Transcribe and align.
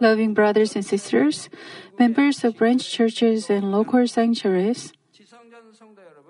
Loving 0.00 0.34
brothers 0.34 0.76
and 0.76 0.84
sisters, 0.84 1.48
members 1.98 2.44
of 2.44 2.56
branch 2.56 2.88
churches 2.90 3.48
and 3.48 3.72
local 3.72 4.06
sanctuaries, 4.06 4.92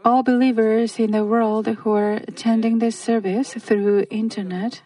all 0.04 0.22
believers 0.22 0.98
in 0.98 1.10
the 1.10 1.24
world 1.24 1.66
who 1.66 1.92
are 1.92 2.22
attending 2.28 2.78
this 2.78 2.98
service 2.98 3.54
through 3.54 4.06
internet, 4.10 4.82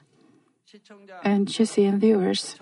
and 1.22 1.46
GCN 1.46 1.98
viewers. 1.98 2.56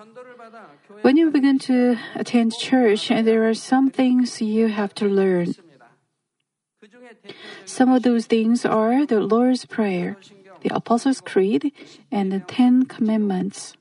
When 1.02 1.16
you 1.16 1.30
begin 1.30 1.58
to 1.70 1.96
attend 2.16 2.58
church, 2.58 3.08
there 3.08 3.48
are 3.48 3.54
some 3.54 3.90
things 3.90 4.42
you 4.42 4.68
have 4.68 4.94
to 4.94 5.06
learn. 5.06 5.54
Some 7.64 7.92
of 7.92 8.02
those 8.02 8.26
things 8.26 8.64
are 8.64 9.06
the 9.06 9.20
Lord's 9.20 9.66
Prayer, 9.66 10.16
the 10.62 10.74
Apostles' 10.74 11.20
Creed, 11.20 11.72
and 12.10 12.32
the 12.32 12.40
Ten 12.40 12.86
Commandments. 12.86 13.77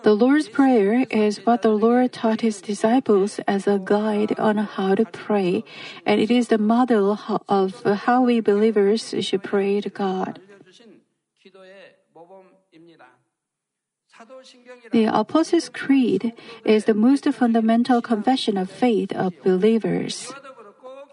The 0.00 0.14
Lord's 0.14 0.48
Prayer 0.48 1.04
is 1.10 1.44
what 1.44 1.62
the 1.62 1.76
Lord 1.76 2.12
taught 2.12 2.40
his 2.40 2.60
disciples 2.60 3.38
as 3.46 3.66
a 3.66 3.78
guide 3.78 4.38
on 4.38 4.56
how 4.56 4.94
to 4.94 5.04
pray, 5.04 5.64
and 6.06 6.20
it 6.20 6.30
is 6.30 6.48
the 6.48 6.58
model 6.58 7.18
of 7.48 7.82
how 7.84 8.22
we 8.22 8.40
believers 8.40 9.14
should 9.20 9.42
pray 9.42 9.80
to 9.80 9.90
God. 9.90 10.40
The 14.92 15.04
Apostles' 15.04 15.68
Creed 15.68 16.32
is 16.64 16.84
the 16.84 16.94
most 16.94 17.26
fundamental 17.32 18.00
confession 18.00 18.56
of 18.56 18.70
faith 18.70 19.12
of 19.12 19.34
believers. 19.42 20.32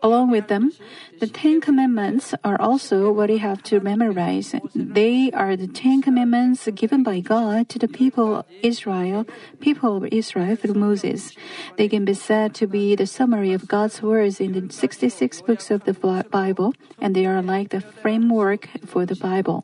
Along 0.01 0.31
with 0.31 0.47
them, 0.47 0.71
the 1.19 1.27
Ten 1.27 1.59
Commandments 1.59 2.33
are 2.43 2.59
also 2.59 3.11
what 3.11 3.29
you 3.29 3.39
have 3.39 3.61
to 3.63 3.79
memorize. 3.81 4.55
They 4.73 5.29
are 5.31 5.57
the 5.57 5.67
Ten 5.67 6.01
Commandments 6.01 6.67
given 6.73 7.03
by 7.03 7.19
God 7.19 7.67
to 7.69 7.79
the 7.79 7.87
people 7.87 8.45
Israel, 8.63 9.25
people 9.59 9.97
of 9.97 10.05
Israel 10.11 10.55
through 10.55 10.75
Moses. 10.75 11.33
They 11.77 11.89
can 11.89 12.05
be 12.05 12.13
said 12.13 12.55
to 12.55 12.67
be 12.67 12.95
the 12.95 13.07
summary 13.07 13.51
of 13.51 13.67
God's 13.67 14.01
words 14.01 14.39
in 14.39 14.53
the 14.53 14.73
66 14.73 15.41
books 15.41 15.69
of 15.69 15.83
the 15.83 15.93
Bible, 16.31 16.73
and 17.01 17.15
they 17.15 17.25
are 17.25 17.41
like 17.41 17.69
the 17.69 17.81
framework 17.81 18.69
for 18.85 19.05
the 19.05 19.15
Bible. 19.15 19.63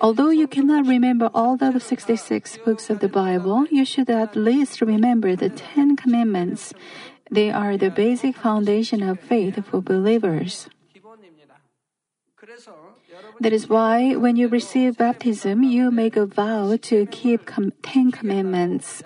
Although 0.00 0.30
you 0.30 0.48
cannot 0.48 0.86
remember 0.86 1.30
all 1.32 1.56
the 1.56 1.78
66 1.78 2.58
books 2.64 2.90
of 2.90 3.00
the 3.00 3.08
Bible, 3.08 3.66
you 3.70 3.84
should 3.84 4.10
at 4.10 4.34
least 4.34 4.80
remember 4.80 5.36
the 5.36 5.48
Ten 5.48 5.96
Commandments. 5.96 6.74
They 7.32 7.50
are 7.50 7.78
the 7.78 7.88
basic 7.88 8.36
foundation 8.36 9.02
of 9.02 9.18
faith 9.18 9.56
for 9.64 9.80
believers. 9.80 10.68
That 13.40 13.52
is 13.52 13.68
why 13.68 14.14
when 14.16 14.36
you 14.36 14.48
receive 14.48 14.98
baptism, 14.98 15.62
you 15.62 15.90
make 15.90 16.16
a 16.16 16.26
vow 16.26 16.76
to 16.76 17.06
keep 17.06 17.46
com- 17.46 17.72
Ten 17.82 18.12
Commandments. 18.12 19.02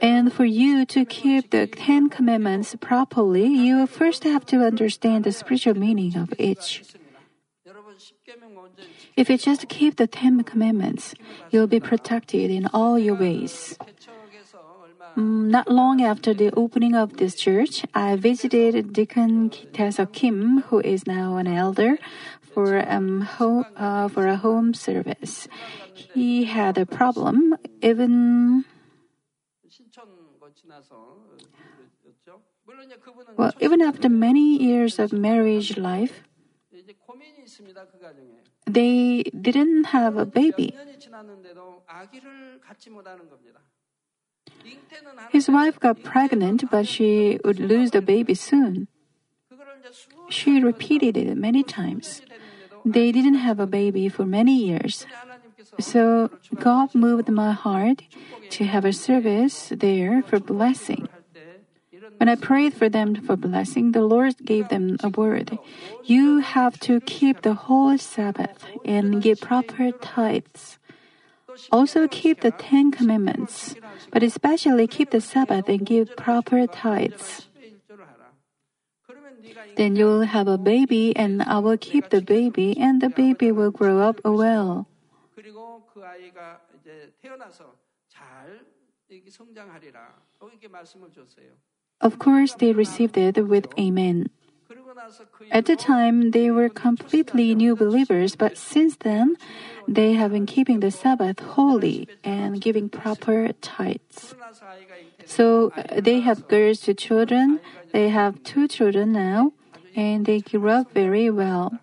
And 0.00 0.32
for 0.32 0.44
you 0.44 0.86
to 0.86 1.04
keep 1.04 1.50
the 1.50 1.66
Ten 1.66 2.08
Commandments 2.08 2.74
properly, 2.80 3.46
you 3.46 3.86
first 3.86 4.24
have 4.24 4.46
to 4.46 4.64
understand 4.64 5.24
the 5.24 5.32
spiritual 5.32 5.74
meaning 5.76 6.16
of 6.16 6.32
each. 6.38 6.82
If 9.16 9.30
you 9.30 9.38
just 9.38 9.68
keep 9.68 9.96
the 9.96 10.06
Ten 10.06 10.42
Commandments, 10.44 11.14
you'll 11.50 11.66
be 11.66 11.80
protected 11.80 12.50
in 12.50 12.66
all 12.72 12.98
your 12.98 13.14
ways. 13.14 13.76
Mm, 15.16 15.48
not 15.50 15.70
long 15.70 16.02
after 16.02 16.34
the 16.34 16.50
opening 16.56 16.94
of 16.94 17.16
this 17.18 17.34
church, 17.34 17.84
I 17.94 18.16
visited 18.16 18.92
Deacon 18.92 19.50
Taesuk 19.72 20.12
Kim, 20.12 20.62
who 20.68 20.80
is 20.80 21.06
now 21.06 21.36
an 21.36 21.46
elder, 21.46 21.98
for 22.42 22.82
um 22.90 23.22
ho- 23.22 23.66
uh, 23.76 24.08
for 24.08 24.26
a 24.26 24.36
home 24.36 24.74
service. 24.74 25.48
He 25.92 26.44
had 26.44 26.78
a 26.78 26.86
problem 26.86 27.56
even. 27.82 28.64
Well, 33.36 33.52
even 33.60 33.80
after 33.80 34.08
many 34.08 34.56
years 34.62 34.98
of 34.98 35.12
marriage 35.12 35.76
life, 35.76 36.22
they 38.66 39.22
didn't 39.40 39.84
have 39.84 40.16
a 40.16 40.24
baby. 40.26 40.74
His 45.30 45.48
wife 45.48 45.80
got 45.80 46.02
pregnant, 46.02 46.70
but 46.70 46.86
she 46.86 47.38
would 47.44 47.58
lose 47.58 47.90
the 47.90 48.02
baby 48.02 48.34
soon. 48.34 48.88
She 50.28 50.62
repeated 50.62 51.16
it 51.16 51.36
many 51.36 51.62
times. 51.62 52.22
They 52.84 53.12
didn't 53.12 53.40
have 53.40 53.60
a 53.60 53.66
baby 53.66 54.08
for 54.08 54.26
many 54.26 54.56
years. 54.56 55.06
So 55.80 56.30
God 56.54 56.94
moved 56.94 57.28
my 57.28 57.52
heart 57.52 58.02
to 58.50 58.64
have 58.64 58.84
a 58.84 58.92
service 58.92 59.72
there 59.74 60.22
for 60.22 60.38
blessing. 60.38 61.08
When 62.18 62.28
I 62.28 62.36
prayed 62.36 62.74
for 62.74 62.88
them 62.88 63.14
for 63.14 63.36
blessing, 63.36 63.92
the 63.92 64.02
Lord 64.02 64.36
gave 64.44 64.68
them 64.68 64.96
a 65.02 65.08
word. 65.08 65.58
You 66.04 66.38
have 66.38 66.78
to 66.80 67.00
keep 67.00 67.42
the 67.42 67.54
whole 67.54 67.98
Sabbath 67.98 68.64
and 68.84 69.22
give 69.22 69.40
proper 69.40 69.90
tithes. 69.92 70.78
Also 71.70 72.06
keep 72.08 72.40
the 72.40 72.50
Ten 72.52 72.90
Commandments, 72.90 73.74
but 74.10 74.22
especially 74.22 74.86
keep 74.86 75.10
the 75.10 75.20
Sabbath 75.20 75.68
and 75.68 75.84
give 75.84 76.14
proper 76.16 76.66
tithes. 76.66 77.48
Then 79.76 79.96
you'll 79.96 80.22
have 80.22 80.46
a 80.46 80.58
baby, 80.58 81.16
and 81.16 81.42
I 81.42 81.58
will 81.58 81.78
keep 81.78 82.10
the 82.10 82.22
baby, 82.22 82.78
and 82.78 83.00
the 83.00 83.10
baby 83.10 83.50
will 83.50 83.70
grow 83.70 84.00
up 84.00 84.20
well. 84.24 84.86
Of 92.00 92.18
course, 92.18 92.54
they 92.54 92.72
received 92.72 93.16
it 93.16 93.48
with 93.48 93.66
Amen. 93.78 94.30
At 95.50 95.66
the 95.66 95.76
time, 95.76 96.30
they 96.32 96.50
were 96.50 96.68
completely 96.68 97.54
new 97.54 97.76
believers, 97.76 98.36
but 98.36 98.56
since 98.56 98.96
then, 98.96 99.36
they 99.86 100.14
have 100.14 100.32
been 100.32 100.46
keeping 100.46 100.80
the 100.80 100.90
Sabbath 100.90 101.40
holy 101.40 102.08
and 102.24 102.60
giving 102.60 102.88
proper 102.88 103.52
tithes. 103.60 104.34
So 105.24 105.72
uh, 105.76 106.00
they 106.00 106.20
have 106.20 106.48
girls 106.48 106.80
to 106.82 106.94
children. 106.94 107.60
They 107.92 108.08
have 108.08 108.42
two 108.42 108.66
children 108.68 109.12
now, 109.12 109.52
and 109.94 110.26
they 110.26 110.40
grew 110.40 110.68
up 110.68 110.92
very 110.92 111.30
well. 111.30 111.78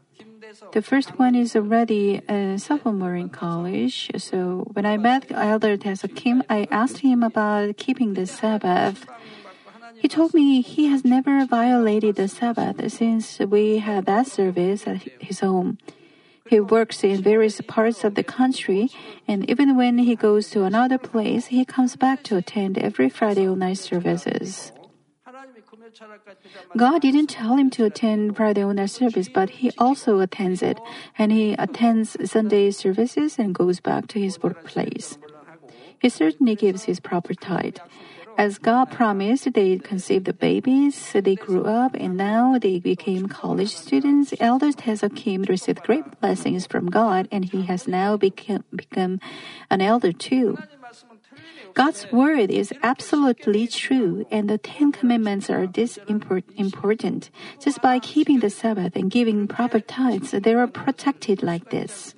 The 0.74 0.82
first 0.82 1.18
one 1.18 1.36
is 1.36 1.56
already 1.56 2.22
a 2.28 2.58
sophomore 2.58 3.16
in 3.16 3.30
college. 3.30 4.12
So 4.18 4.68
when 4.74 4.86
I 4.86 4.98
met 4.98 5.32
Elder 5.32 5.78
Taesuk 5.78 6.16
Kim, 6.16 6.44
I 6.50 6.68
asked 6.72 7.00
him 7.00 7.24
about 7.24 7.78
keeping 7.78 8.14
the 8.14 8.26
Sabbath. 8.26 9.06
He 10.02 10.08
told 10.08 10.34
me 10.34 10.62
he 10.62 10.88
has 10.88 11.06
never 11.06 11.46
violated 11.46 12.16
the 12.16 12.28
Sabbath 12.28 12.82
since 12.92 13.38
we 13.38 13.78
had 13.78 14.08
that 14.08 14.26
service 14.26 14.88
at 14.88 15.04
his 15.22 15.42
home. 15.42 15.78
He 16.50 16.60
works 16.60 17.04
in 17.04 17.22
various 17.22 17.62
parts 17.62 18.04
of 18.04 18.16
the 18.16 18.24
country, 18.24 18.90
and 19.28 19.48
even 19.48 19.78
when 19.78 20.00
he 20.00 20.16
goes 20.16 20.50
to 20.50 20.64
another 20.64 20.98
place, 20.98 21.54
he 21.54 21.64
comes 21.66 21.96
back 21.96 22.24
to 22.24 22.36
attend 22.36 22.80
every 22.80 23.10
Friday 23.10 23.46
night 23.46 23.78
services. 23.78 24.72
God 26.76 27.04
didn't 27.04 27.28
tell 27.28 27.56
him 27.56 27.70
to 27.70 27.86
attend 27.86 28.36
Friday 28.36 28.66
night 28.66 28.90
service, 28.90 29.30
but 29.30 29.62
he 29.62 29.70
also 29.78 30.20
attends 30.20 30.64
it, 30.64 30.82
and 31.16 31.32
he 31.32 31.54
attends 31.54 32.18
Sunday 32.26 32.72
services 32.72 33.38
and 33.38 33.54
goes 33.54 33.80
back 33.80 34.08
to 34.08 34.20
his 34.20 34.42
workplace. 34.42 35.20
He 36.02 36.10
certainly 36.10 36.56
gives 36.56 36.86
his 36.86 37.00
proper 37.00 37.36
tithe. 37.36 37.78
As 38.38 38.58
God 38.58 38.92
promised, 38.92 39.54
they 39.54 39.78
conceived 39.78 40.26
the 40.26 40.34
babies, 40.34 41.12
they 41.14 41.36
grew 41.36 41.66
up, 41.66 41.94
and 41.94 42.18
now 42.18 42.58
they 42.58 42.80
became 42.80 43.28
college 43.28 43.76
students. 43.76 44.34
Elder 44.40 44.72
Taesuk 44.72 45.16
Kim 45.16 45.44
received 45.44 45.84
great 45.84 46.20
blessings 46.20 46.66
from 46.66 46.90
God, 46.90 47.28
and 47.32 47.46
he 47.46 47.64
has 47.64 47.88
now 47.88 48.18
become, 48.18 48.64
become 48.74 49.20
an 49.70 49.82
elder 49.82 50.12
too. 50.12 50.58
God's 51.74 52.12
word 52.12 52.52
is 52.52 52.74
absolutely 52.84 53.68
true, 53.68 54.26
and 54.30 54.50
the 54.50 54.58
Ten 54.58 54.92
Commandments 54.92 55.50
are 55.50 55.68
this 55.68 55.98
important. 56.08 57.30
Just 57.60 57.82
by 57.82 58.00
keeping 58.00 58.40
the 58.40 58.50
Sabbath 58.50 58.96
and 58.96 59.10
giving 59.10 59.48
proper 59.48 59.80
tithes, 59.80 60.32
they 60.32 60.54
are 60.54 60.68
protected 60.68 61.42
like 61.42 61.70
this. 61.70 62.14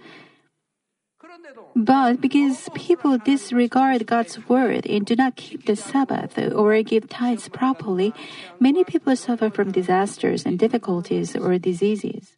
But 1.76 2.22
because 2.22 2.70
people 2.76 3.18
disregard 3.18 4.06
God's 4.06 4.48
word 4.48 4.86
and 4.86 5.06
do 5.06 5.16
not 5.16 5.36
keep 5.36 5.66
the 5.66 5.76
Sabbath 5.76 6.38
or 6.38 6.82
give 6.84 7.10
tithes 7.10 7.50
properly, 7.50 8.14
many 8.60 8.84
people 8.84 9.16
suffer 9.16 9.50
from 9.50 9.72
disasters 9.72 10.46
and 10.46 10.60
difficulties 10.60 11.36
or 11.36 11.58
diseases. 11.58 12.38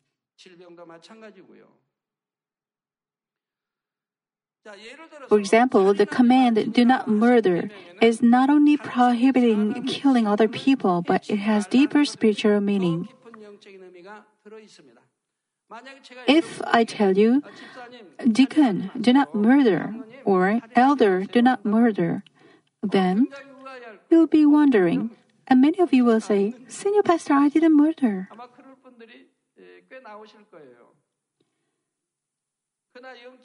For 5.28 5.38
example, 5.38 5.94
the 5.94 6.08
command 6.08 6.74
do 6.74 6.86
not 6.86 7.08
murder 7.08 7.70
is 8.02 8.22
not 8.22 8.50
only 8.50 8.78
prohibiting 8.78 9.84
killing 9.86 10.26
other 10.26 10.48
people, 10.48 11.04
but 11.06 11.30
it 11.30 11.38
has 11.38 11.68
deeper 11.68 12.04
spiritual 12.06 12.62
meaning. 12.62 13.10
If 16.28 16.62
I 16.66 16.84
tell 16.84 17.18
you, 17.18 17.42
Deacon, 18.22 18.92
do 19.00 19.14
not 19.14 19.34
murder, 19.34 19.96
or 20.24 20.62
Elder, 20.76 21.24
do 21.26 21.42
not 21.42 21.66
murder, 21.66 22.24
then 22.84 23.28
you'll 24.10 24.28
be 24.28 24.46
wondering, 24.46 25.10
and 25.48 25.62
many 25.62 25.80
of 25.80 25.92
you 25.92 26.06
will 26.06 26.22
say, 26.22 26.54
Senior 26.68 27.02
Pastor, 27.02 27.34
I 27.34 27.50
didn't 27.50 27.76
murder. 27.76 28.30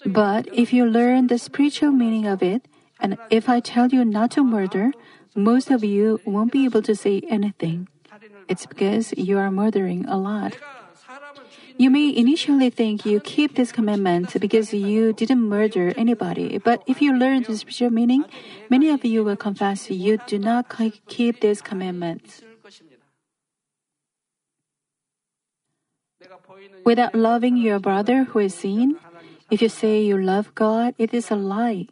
But 0.06 0.48
if 0.52 0.72
you 0.72 0.86
learn 0.86 1.26
the 1.26 1.38
spiritual 1.38 1.90
meaning 1.90 2.26
of 2.26 2.42
it, 2.42 2.68
and 3.00 3.18
if 3.30 3.48
I 3.48 3.60
tell 3.60 3.88
you 3.88 4.04
not 4.04 4.30
to 4.32 4.44
murder, 4.44 4.92
most 5.34 5.70
of 5.70 5.82
you 5.82 6.20
won't 6.24 6.52
be 6.52 6.64
able 6.64 6.82
to 6.82 6.94
say 6.94 7.22
anything. 7.28 7.88
It's 8.48 8.66
because 8.66 9.12
you 9.16 9.38
are 9.38 9.50
murdering 9.50 10.06
a 10.06 10.18
lot. 10.18 10.56
You 11.78 11.90
may 11.90 12.14
initially 12.14 12.68
think 12.68 13.06
you 13.06 13.20
keep 13.20 13.54
this 13.54 13.72
commandment 13.72 14.38
because 14.38 14.74
you 14.74 15.12
didn't 15.14 15.40
murder 15.40 15.94
anybody, 15.96 16.58
but 16.58 16.82
if 16.86 17.00
you 17.00 17.16
learn 17.16 17.42
the 17.42 17.56
spiritual 17.56 17.90
meaning, 17.90 18.24
many 18.68 18.90
of 18.90 19.04
you 19.04 19.24
will 19.24 19.36
confess 19.36 19.90
you 19.90 20.18
do 20.26 20.38
not 20.38 20.68
keep 21.08 21.40
this 21.40 21.62
commandment. 21.62 22.44
Without 26.84 27.14
loving 27.14 27.56
your 27.56 27.78
brother 27.78 28.24
who 28.24 28.40
is 28.40 28.54
seen, 28.54 28.96
if 29.50 29.62
you 29.62 29.70
say 29.70 30.02
you 30.02 30.20
love 30.20 30.54
God, 30.54 30.94
it 30.98 31.14
is 31.14 31.30
a 31.30 31.36
lie. 31.36 31.88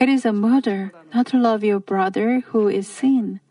It 0.00 0.08
is 0.08 0.24
a 0.24 0.32
murder 0.32 0.92
not 1.14 1.26
to 1.28 1.36
love 1.36 1.62
your 1.62 1.78
brother 1.78 2.40
who 2.48 2.68
is 2.68 2.88
seen. 2.88 3.41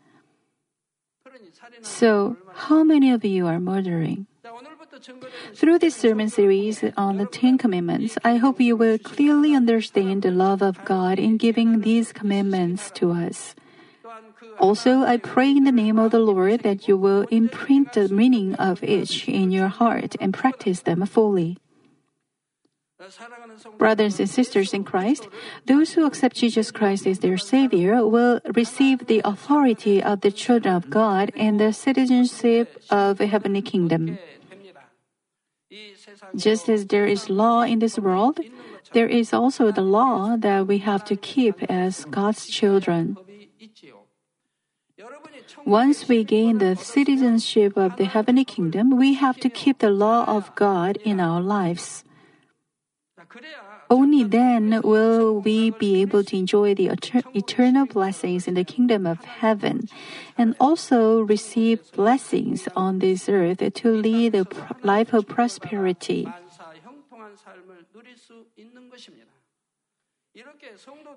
So, 1.82 2.36
how 2.54 2.84
many 2.84 3.10
of 3.10 3.24
you 3.24 3.46
are 3.46 3.60
murdering? 3.60 4.26
Through 5.54 5.78
this 5.80 5.96
sermon 5.96 6.28
series 6.28 6.84
on 6.96 7.16
the 7.18 7.26
Ten 7.26 7.58
Commandments, 7.58 8.18
I 8.24 8.36
hope 8.36 8.60
you 8.60 8.76
will 8.76 8.98
clearly 8.98 9.54
understand 9.54 10.22
the 10.22 10.30
love 10.30 10.62
of 10.62 10.84
God 10.84 11.18
in 11.18 11.36
giving 11.36 11.80
these 11.80 12.12
commandments 12.12 12.90
to 12.92 13.10
us. 13.10 13.54
Also, 14.58 15.02
I 15.02 15.16
pray 15.16 15.50
in 15.50 15.64
the 15.64 15.72
name 15.72 15.98
of 15.98 16.10
the 16.10 16.20
Lord 16.20 16.62
that 16.62 16.86
you 16.86 16.96
will 16.96 17.22
imprint 17.30 17.94
the 17.94 18.08
meaning 18.08 18.54
of 18.56 18.84
each 18.84 19.28
in 19.28 19.50
your 19.50 19.68
heart 19.68 20.14
and 20.20 20.34
practice 20.34 20.82
them 20.82 21.04
fully. 21.06 21.58
Brothers 23.78 24.20
and 24.20 24.30
sisters 24.30 24.72
in 24.72 24.84
Christ, 24.84 25.28
those 25.66 25.92
who 25.92 26.06
accept 26.06 26.36
Jesus 26.36 26.70
Christ 26.70 27.06
as 27.06 27.18
their 27.18 27.38
Savior 27.38 28.06
will 28.06 28.40
receive 28.54 29.06
the 29.06 29.22
authority 29.24 30.02
of 30.02 30.20
the 30.20 30.30
children 30.30 30.74
of 30.74 30.90
God 30.90 31.32
and 31.34 31.58
the 31.58 31.72
citizenship 31.72 32.82
of 32.90 33.20
a 33.20 33.26
heavenly 33.26 33.62
kingdom. 33.62 34.18
Just 36.36 36.68
as 36.68 36.86
there 36.86 37.06
is 37.06 37.30
law 37.30 37.62
in 37.62 37.78
this 37.78 37.98
world, 37.98 38.40
there 38.92 39.08
is 39.08 39.32
also 39.32 39.72
the 39.72 39.82
law 39.82 40.36
that 40.36 40.66
we 40.66 40.78
have 40.78 41.04
to 41.06 41.16
keep 41.16 41.62
as 41.64 42.04
God's 42.04 42.46
children. 42.46 43.16
Once 45.64 46.08
we 46.08 46.22
gain 46.22 46.58
the 46.58 46.76
citizenship 46.76 47.76
of 47.76 47.96
the 47.96 48.04
heavenly 48.04 48.44
kingdom, 48.44 48.96
we 48.96 49.14
have 49.14 49.38
to 49.40 49.48
keep 49.48 49.78
the 49.78 49.90
law 49.90 50.24
of 50.26 50.54
God 50.54 50.98
in 51.04 51.18
our 51.18 51.40
lives. 51.40 52.04
Only 53.90 54.24
then 54.24 54.80
will 54.82 55.40
we 55.40 55.70
be 55.70 56.00
able 56.00 56.24
to 56.24 56.36
enjoy 56.36 56.74
the 56.74 56.88
eternal 57.34 57.86
blessings 57.86 58.48
in 58.48 58.54
the 58.54 58.64
kingdom 58.64 59.06
of 59.06 59.24
heaven 59.24 59.88
and 60.38 60.56
also 60.58 61.20
receive 61.20 61.80
blessings 61.92 62.68
on 62.74 63.00
this 63.00 63.28
earth 63.28 63.60
to 63.60 63.88
lead 63.90 64.34
a 64.34 64.46
life 64.82 65.12
of 65.12 65.26
prosperity. 65.28 66.26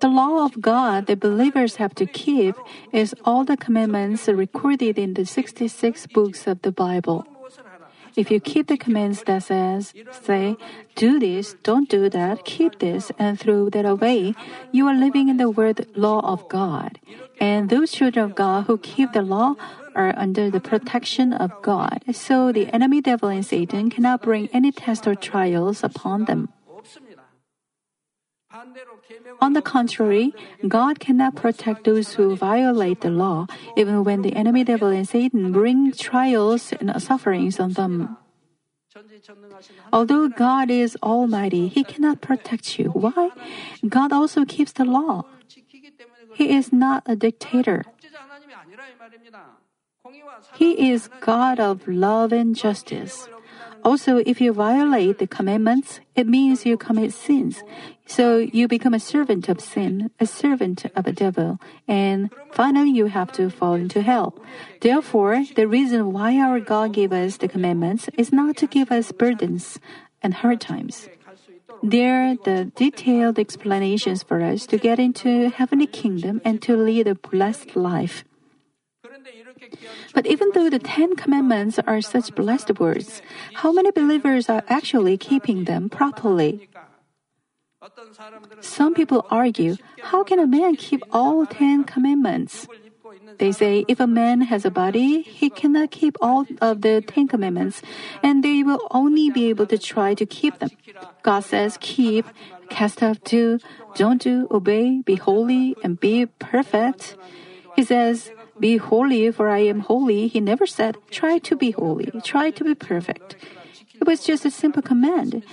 The 0.00 0.08
law 0.08 0.44
of 0.44 0.60
God 0.60 1.06
that 1.06 1.20
believers 1.20 1.76
have 1.76 1.94
to 1.94 2.04
keep 2.04 2.54
is 2.92 3.14
all 3.24 3.44
the 3.44 3.56
commandments 3.56 4.28
recorded 4.28 4.98
in 4.98 5.14
the 5.14 5.24
66 5.24 6.06
books 6.08 6.46
of 6.46 6.60
the 6.60 6.72
Bible. 6.72 7.24
If 8.16 8.30
you 8.30 8.40
keep 8.40 8.68
the 8.68 8.78
commands 8.78 9.22
that 9.24 9.44
says, 9.44 9.92
say, 10.24 10.56
do 10.94 11.20
this, 11.20 11.54
don't 11.62 11.88
do 11.88 12.08
that, 12.08 12.44
keep 12.44 12.78
this, 12.78 13.12
and 13.18 13.38
throw 13.38 13.68
that 13.68 13.84
away, 13.84 14.34
you 14.72 14.88
are 14.88 14.96
living 14.96 15.28
in 15.28 15.36
the 15.36 15.50
word 15.50 15.86
law 15.94 16.20
of 16.24 16.48
God. 16.48 16.98
And 17.38 17.68
those 17.68 17.92
children 17.92 18.24
of 18.24 18.34
God 18.34 18.64
who 18.64 18.78
keep 18.78 19.12
the 19.12 19.20
law 19.20 19.54
are 19.94 20.14
under 20.16 20.50
the 20.50 20.60
protection 20.60 21.34
of 21.34 21.52
God. 21.60 22.02
So 22.12 22.52
the 22.52 22.72
enemy 22.72 23.02
devil 23.02 23.28
and 23.28 23.44
Satan 23.44 23.90
cannot 23.90 24.22
bring 24.22 24.48
any 24.52 24.72
test 24.72 25.06
or 25.06 25.14
trials 25.14 25.84
upon 25.84 26.24
them. 26.24 26.48
On 29.40 29.52
the 29.52 29.62
contrary, 29.62 30.34
God 30.66 31.00
cannot 31.00 31.34
protect 31.36 31.84
those 31.84 32.14
who 32.14 32.36
violate 32.36 33.00
the 33.00 33.10
law, 33.10 33.46
even 33.76 34.04
when 34.04 34.22
the 34.22 34.34
enemy 34.34 34.64
devil 34.64 34.88
and 34.88 35.08
Satan 35.08 35.52
bring 35.52 35.92
trials 35.92 36.72
and 36.72 36.90
sufferings 37.02 37.60
on 37.60 37.72
them. 37.72 38.16
Although 39.92 40.28
God 40.28 40.70
is 40.70 40.96
Almighty, 41.02 41.68
He 41.68 41.84
cannot 41.84 42.20
protect 42.20 42.78
you. 42.78 42.90
Why? 42.90 43.30
God 43.86 44.12
also 44.12 44.44
keeps 44.44 44.72
the 44.72 44.84
law. 44.84 45.24
He 46.34 46.56
is 46.56 46.72
not 46.72 47.02
a 47.06 47.16
dictator. 47.16 47.84
He 50.54 50.90
is 50.90 51.08
God 51.20 51.60
of 51.60 51.86
love 51.88 52.32
and 52.32 52.54
justice. 52.54 53.28
Also, 53.84 54.18
if 54.18 54.40
you 54.40 54.52
violate 54.52 55.18
the 55.18 55.26
commandments, 55.26 56.00
it 56.14 56.26
means 56.26 56.64
you 56.64 56.76
commit 56.76 57.12
sins. 57.12 57.62
So 58.06 58.38
you 58.38 58.68
become 58.68 58.94
a 58.94 59.00
servant 59.00 59.48
of 59.48 59.60
sin, 59.60 60.10
a 60.20 60.26
servant 60.26 60.86
of 60.94 61.04
the 61.04 61.12
devil, 61.12 61.58
and 61.88 62.30
finally 62.52 62.90
you 62.90 63.06
have 63.06 63.32
to 63.32 63.50
fall 63.50 63.74
into 63.74 64.00
hell. 64.00 64.34
Therefore, 64.80 65.44
the 65.56 65.66
reason 65.66 66.12
why 66.12 66.38
our 66.38 66.60
God 66.60 66.92
gave 66.92 67.12
us 67.12 67.36
the 67.36 67.48
commandments 67.48 68.08
is 68.16 68.32
not 68.32 68.56
to 68.58 68.66
give 68.66 68.92
us 68.92 69.10
burdens 69.10 69.80
and 70.22 70.34
hard 70.34 70.60
times. 70.60 71.08
There 71.82 72.30
are 72.30 72.36
the 72.36 72.72
detailed 72.74 73.38
explanations 73.38 74.22
for 74.22 74.40
us 74.40 74.66
to 74.66 74.78
get 74.78 74.98
into 74.98 75.50
heavenly 75.50 75.86
kingdom 75.86 76.40
and 76.44 76.62
to 76.62 76.76
lead 76.76 77.06
a 77.06 77.14
blessed 77.14 77.76
life. 77.76 78.24
But 80.14 80.26
even 80.26 80.50
though 80.54 80.70
the 80.70 80.78
Ten 80.78 81.16
Commandments 81.16 81.78
are 81.86 82.00
such 82.00 82.34
blessed 82.34 82.80
words, 82.80 83.20
how 83.54 83.72
many 83.72 83.90
believers 83.90 84.48
are 84.48 84.64
actually 84.68 85.18
keeping 85.18 85.64
them 85.64 85.90
properly? 85.90 86.68
Some 88.60 88.94
people 88.94 89.26
argue, 89.30 89.76
how 90.02 90.24
can 90.24 90.38
a 90.38 90.46
man 90.46 90.76
keep 90.76 91.02
all 91.12 91.46
Ten 91.46 91.84
Commandments? 91.84 92.66
They 93.38 93.52
say 93.52 93.84
if 93.86 94.00
a 94.00 94.06
man 94.06 94.40
has 94.42 94.64
a 94.64 94.70
body, 94.70 95.22
he 95.22 95.50
cannot 95.50 95.90
keep 95.90 96.16
all 96.20 96.46
of 96.60 96.82
the 96.82 97.02
Ten 97.06 97.28
Commandments, 97.28 97.82
and 98.22 98.42
they 98.42 98.62
will 98.62 98.86
only 98.90 99.30
be 99.30 99.48
able 99.48 99.66
to 99.66 99.78
try 99.78 100.14
to 100.14 100.26
keep 100.26 100.58
them. 100.58 100.70
God 101.22 101.40
says, 101.40 101.78
keep, 101.80 102.26
cast 102.68 103.02
off, 103.02 103.22
do, 103.24 103.58
don't 103.94 104.20
do, 104.20 104.48
obey, 104.50 105.02
be 105.02 105.16
holy, 105.16 105.76
and 105.82 106.00
be 106.00 106.26
perfect. 106.26 107.16
He 107.76 107.84
says, 107.84 108.30
be 108.58 108.78
holy, 108.78 109.30
for 109.30 109.48
I 109.48 109.58
am 109.58 109.80
holy. 109.80 110.28
He 110.28 110.40
never 110.40 110.66
said, 110.66 110.96
try 111.10 111.38
to 111.38 111.56
be 111.56 111.70
holy, 111.72 112.10
try 112.22 112.50
to 112.50 112.64
be 112.64 112.74
perfect. 112.74 113.36
It 113.94 114.06
was 114.06 114.24
just 114.24 114.44
a 114.44 114.50
simple 114.50 114.82
command. 114.82 115.44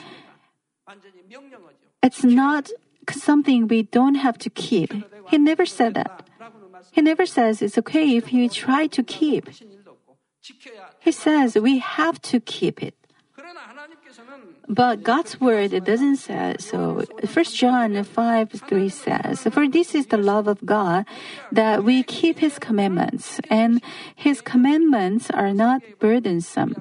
It's 2.04 2.24
not 2.24 2.70
something 3.10 3.68
we 3.68 3.84
don't 3.84 4.16
have 4.16 4.38
to 4.40 4.50
keep. 4.50 4.94
He 5.30 5.38
never 5.38 5.66
said 5.66 5.94
that. 5.96 6.28
He 6.92 7.02
never 7.02 7.26
says 7.26 7.62
it's 7.62 7.78
okay 7.80 8.16
if 8.18 8.34
you 8.34 8.50
try 8.50 8.88
to 8.88 9.02
keep. 9.02 9.50
He 11.00 11.12
says 11.12 11.56
we 11.56 11.80
have 11.80 12.22
to 12.24 12.40
keep 12.40 12.84
it. 12.84 12.94
But 14.68 15.04
God's 15.04 15.40
word 15.40 15.74
it 15.74 15.84
doesn't 15.84 16.18
say 16.18 16.56
so. 16.60 17.04
First 17.28 17.56
John 17.56 18.02
five 18.04 18.52
three 18.52 18.88
says, 18.90 19.44
"For 19.52 19.68
this 19.68 19.96
is 19.96 20.08
the 20.08 20.18
love 20.18 20.48
of 20.48 20.64
God, 20.66 21.06
that 21.52 21.84
we 21.84 22.04
keep 22.04 22.40
His 22.40 22.60
commandments, 22.60 23.40
and 23.50 23.84
His 24.16 24.40
commandments 24.40 25.30
are 25.32 25.52
not 25.54 25.84
burdensome." 26.00 26.76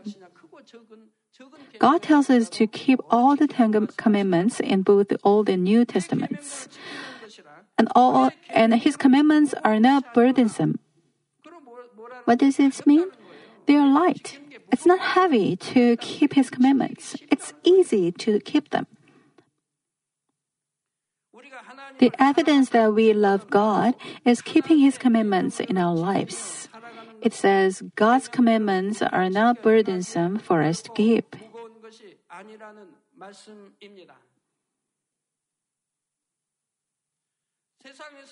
God 1.79 2.03
tells 2.03 2.31
us 2.31 2.49
to 2.51 2.67
keep 2.67 3.01
all 3.11 3.37
the 3.37 3.47
Ten 3.47 3.87
Commandments 3.97 4.61
in 4.61 4.83
both 4.83 5.09
the 5.09 5.19
Old 5.25 5.49
and 5.49 5.65
New 5.65 5.85
Testaments. 5.85 6.69
And 7.79 7.89
all 7.95 8.31
and 8.51 8.75
his 8.75 8.97
commandments 8.97 9.55
are 9.65 9.81
not 9.81 10.15
burdensome. 10.15 10.79
What 12.25 12.39
does 12.39 12.57
this 12.57 12.87
mean? 12.87 13.07
They 13.67 13.77
are 13.77 13.89
light. 13.89 14.39
It's 14.71 14.87
not 14.87 15.01
heavy 15.01 15.57
to 15.75 15.97
keep 15.97 16.35
his 16.35 16.51
commandments. 16.51 17.17
It's 17.31 17.53
easy 17.65 18.13
to 18.13 18.39
keep 18.41 18.71
them. 18.71 18.87
The 21.99 22.13
evidence 22.19 22.71
that 22.71 22.95
we 22.95 23.13
love 23.13 23.51
God 23.51 23.95
is 24.25 24.43
keeping 24.43 24.79
His 24.79 24.99
commandments 24.99 25.61
in 25.61 25.79
our 25.79 25.95
lives. 25.95 26.69
It 27.23 27.33
says 27.33 27.83
God's 27.95 28.27
commandments 28.27 29.01
are 29.01 29.31
not 29.31 29.63
burdensome 29.63 30.39
for 30.39 30.63
us 30.63 30.83
to 30.83 30.91
keep. 30.91 31.37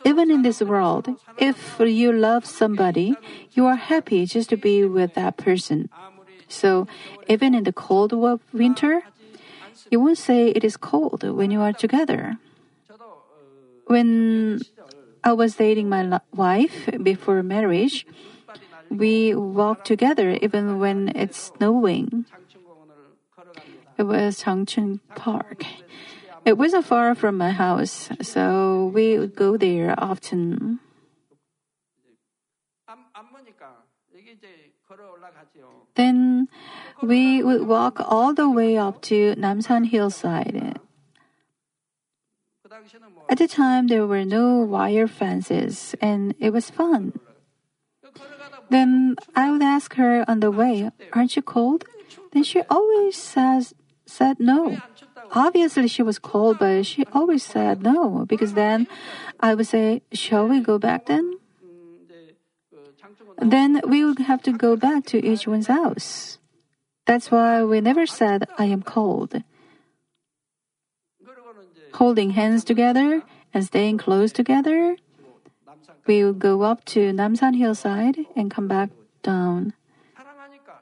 Even 0.05 0.31
in 0.31 0.43
this 0.43 0.61
world, 0.61 1.09
if 1.39 1.79
you 1.79 2.13
love 2.13 2.45
somebody, 2.45 3.17
you 3.53 3.67
are 3.67 3.77
happy 3.77 4.27
just 4.27 4.51
to 4.51 4.57
be 4.57 4.85
with 4.85 5.15
that 5.15 5.37
person. 5.37 5.89
So, 6.49 6.89
even 7.29 7.55
in 7.55 7.65
the 7.65 7.73
cold 7.73 8.13
of 8.13 8.41
winter, 8.53 9.03
you 9.91 10.01
won't 10.01 10.19
say 10.19 10.49
it 10.49 10.65
is 10.65 10.77
cold 10.77 11.23
when 11.23 11.51
you 11.51 11.61
are 11.61 11.73
together. 11.73 12.39
When 13.87 14.61
I 15.23 15.33
was 15.33 15.57
dating 15.57 15.89
my 15.89 16.21
wife 16.35 16.89
before 17.03 17.43
marriage, 17.43 18.07
we 18.91 19.35
walk 19.35 19.85
together 19.85 20.37
even 20.43 20.79
when 20.79 21.13
it's 21.15 21.53
snowing. 21.55 22.27
It 23.97 24.03
was 24.03 24.43
Changchun 24.43 25.01
Park. 25.15 25.65
It 26.45 26.59
wasn't 26.59 26.87
far 26.87 27.15
from 27.15 27.37
my 27.39 27.51
house, 27.51 28.11
so 28.21 28.91
we 28.93 29.19
would 29.19 29.37
go 29.37 29.57
there 29.57 29.95
often. 29.97 30.81
Then 35.95 36.49
we 37.03 37.43
would 37.43 37.67
walk 37.67 38.01
all 38.01 38.35
the 38.35 38.51
way 38.51 38.77
up 38.77 39.03
to 39.03 39.35
Namsan 39.37 39.87
hillside. 39.87 40.79
At 43.29 43.39
the 43.39 43.47
time, 43.47 43.87
there 43.87 44.07
were 44.07 44.25
no 44.25 44.59
wire 44.59 45.07
fences, 45.07 45.95
and 46.01 46.35
it 46.41 46.51
was 46.51 46.71
fun. 46.71 47.21
Then 48.71 49.17
I 49.35 49.51
would 49.51 49.63
ask 49.63 49.95
her 49.95 50.25
on 50.27 50.41
the 50.41 50.51
way, 50.51 50.91
Aren't 51.13 51.35
you 51.35 51.43
cold? 51.43 51.85
Then 52.33 52.45
she 52.45 52.63
always 52.71 53.17
says, 53.17 53.75
said 54.07 54.39
no. 54.39 54.79
Obviously, 55.33 55.89
she 55.89 56.03
was 56.03 56.19
cold, 56.19 56.59
but 56.59 56.87
she 56.87 57.05
always 57.13 57.43
said 57.43 57.83
no 57.83 58.25
because 58.27 58.55
then 58.55 58.87
I 59.39 59.55
would 59.55 59.67
say, 59.67 60.03
Shall 60.13 60.47
we 60.47 60.61
go 60.61 60.79
back 60.79 61.07
then? 61.07 61.35
Then 63.39 63.81
we 63.87 64.05
would 64.05 64.21
have 64.21 64.43
to 64.45 64.53
go 64.53 64.77
back 64.77 65.07
to 65.07 65.25
each 65.25 65.47
one's 65.47 65.67
house. 65.67 66.39
That's 67.07 67.31
why 67.31 67.65
we 67.65 67.81
never 67.81 68.07
said, 68.07 68.47
I 68.59 68.67
am 68.67 68.83
cold. 68.83 69.43
Holding 71.95 72.31
hands 72.31 72.63
together 72.63 73.23
and 73.53 73.65
staying 73.65 73.99
close 73.99 74.31
together 74.31 74.97
we 76.11 76.25
would 76.25 76.41
go 76.41 76.63
up 76.63 76.85
to 76.85 77.15
Namsan 77.15 77.55
hillside 77.55 78.27
and 78.35 78.51
come 78.51 78.67
back 78.67 78.91
down. 79.23 79.75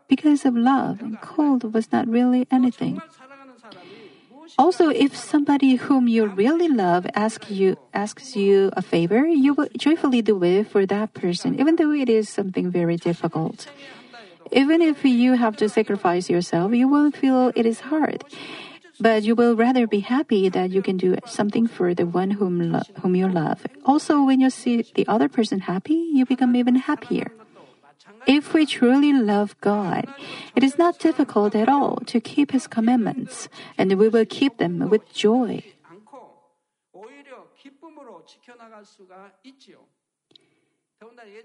Because 0.08 0.49
of 0.49 0.56
love, 0.56 1.04
cold 1.20 1.75
was 1.75 1.92
not 1.92 2.08
really 2.08 2.49
anything. 2.50 3.02
Also, 4.56 4.88
if 4.88 5.12
somebody 5.14 5.76
whom 5.76 6.08
you 6.08 6.25
really 6.25 6.66
love 6.66 7.04
asks 7.12 7.50
you 7.50 7.76
asks 7.92 8.40
you 8.40 8.73
a 8.73 8.80
favor, 8.80 9.28
you 9.28 9.52
will 9.52 9.68
joyfully 9.76 10.25
do 10.25 10.42
it 10.42 10.64
for 10.64 10.87
that 10.87 11.12
person, 11.12 11.61
even 11.61 11.76
though 11.76 11.92
it 11.92 12.08
is 12.08 12.32
something 12.32 12.73
very 12.73 12.97
difficult. 12.97 13.68
Even 14.50 14.80
if 14.80 15.04
you 15.04 15.37
have 15.37 15.61
to 15.61 15.68
sacrifice 15.68 16.32
yourself, 16.32 16.73
you 16.73 16.88
will 16.88 17.12
feel 17.12 17.52
it 17.52 17.66
is 17.68 17.92
hard. 17.92 18.25
But 19.00 19.23
you 19.23 19.35
will 19.35 19.55
rather 19.55 19.87
be 19.87 20.00
happy 20.00 20.49
that 20.49 20.71
you 20.71 20.83
can 20.83 20.97
do 20.97 21.17
something 21.25 21.67
for 21.67 21.95
the 21.95 22.07
one 22.07 22.33
whom 22.33 22.73
lo- 22.73 22.83
whom 23.00 23.14
you 23.14 23.28
love. 23.28 23.64
Also, 23.85 24.23
when 24.25 24.40
you 24.40 24.50
see 24.50 24.83
the 24.95 25.07
other 25.07 25.28
person 25.28 25.61
happy, 25.61 25.95
you 26.12 26.26
become 26.26 26.57
even 26.57 26.76
happier. 26.76 27.31
If 28.26 28.52
we 28.52 28.67
truly 28.67 29.12
love 29.12 29.57
God, 29.61 30.07
it 30.57 30.64
is 30.64 30.76
not 30.76 30.99
difficult 30.99 31.55
at 31.55 31.69
all 31.69 32.02
to 32.07 32.21
keep 32.21 32.50
His 32.50 32.67
commandments, 32.67 33.49
and 33.78 33.97
we 33.99 34.09
will 34.09 34.26
keep 34.26 34.59
them 34.59 34.90
with 34.90 35.07
joy. 35.14 35.62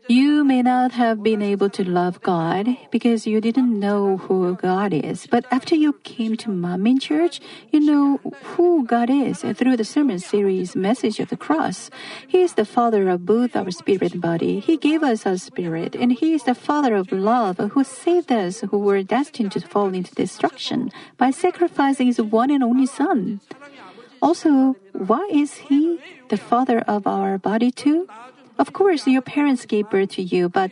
You 0.09 0.43
may 0.43 0.61
not 0.61 0.91
have 0.93 1.21
been 1.21 1.41
able 1.41 1.69
to 1.69 1.83
love 1.83 2.21
God 2.21 2.75
because 2.91 3.27
you 3.27 3.39
didn't 3.39 3.79
know 3.79 4.17
who 4.17 4.55
God 4.55 4.93
is. 4.93 5.27
But 5.27 5.45
after 5.51 5.75
you 5.75 5.93
came 6.03 6.35
to 6.37 6.49
Manmin 6.49 6.99
Church, 6.99 7.39
you 7.71 7.79
know 7.79 8.17
who 8.57 8.85
God 8.85 9.09
is 9.09 9.41
through 9.41 9.77
the 9.77 9.85
sermon 9.85 10.19
series 10.19 10.75
Message 10.75 11.19
of 11.19 11.29
the 11.29 11.37
Cross. 11.37 11.89
He 12.27 12.41
is 12.41 12.55
the 12.55 12.65
Father 12.65 13.07
of 13.09 13.25
both 13.25 13.55
our 13.55 13.71
spirit 13.71 14.13
and 14.13 14.21
body. 14.21 14.59
He 14.59 14.75
gave 14.75 15.03
us 15.03 15.25
our 15.25 15.37
spirit, 15.37 15.95
and 15.95 16.11
He 16.11 16.33
is 16.33 16.43
the 16.43 16.55
Father 16.55 16.95
of 16.95 17.11
love 17.11 17.57
who 17.57 17.83
saved 17.83 18.31
us 18.31 18.61
who 18.61 18.79
were 18.79 19.03
destined 19.03 19.51
to 19.53 19.61
fall 19.61 19.93
into 19.93 20.13
destruction 20.15 20.91
by 21.17 21.31
sacrificing 21.31 22.07
His 22.07 22.19
one 22.19 22.49
and 22.49 22.63
only 22.63 22.87
Son. 22.87 23.39
Also, 24.21 24.75
why 24.93 25.29
is 25.31 25.69
He 25.69 25.99
the 26.29 26.37
Father 26.37 26.79
of 26.79 27.05
our 27.05 27.37
body 27.37 27.71
too? 27.71 28.07
Of 28.57 28.73
course, 28.73 29.07
your 29.07 29.21
parents 29.21 29.65
gave 29.65 29.89
birth 29.89 30.11
to 30.11 30.21
you, 30.21 30.49
but 30.49 30.71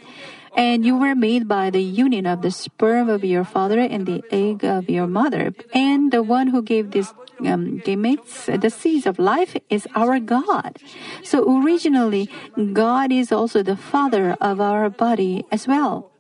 and 0.56 0.86
you 0.86 0.98
were 0.98 1.16
made 1.16 1.48
by 1.48 1.70
the 1.70 1.82
union 1.82 2.26
of 2.26 2.42
the 2.42 2.52
sperm 2.52 3.10
of 3.10 3.24
your 3.24 3.44
father 3.44 3.80
and 3.80 4.06
the 4.06 4.24
egg 4.32 4.66
of 4.66 4.90
your 4.90 5.08
mother. 5.08 5.54
And 5.74 6.12
the 6.12 6.24
one 6.24 6.48
who 6.48 6.62
gave 6.62 6.92
these 6.92 7.14
um, 7.40 7.80
gametes, 7.80 8.52
the 8.60 8.70
seeds 8.70 9.06
of 9.06 9.18
life, 9.18 9.56
is 9.70 9.88
our 9.96 10.20
God. 10.20 10.78
So 11.24 11.48
originally, 11.64 12.30
God 12.74 13.12
is 13.12 13.32
also 13.32 13.64
the 13.64 13.78
father 13.78 14.36
of 14.42 14.60
our 14.60 14.90
body 14.90 15.46
as 15.52 15.68
well. 15.68 16.12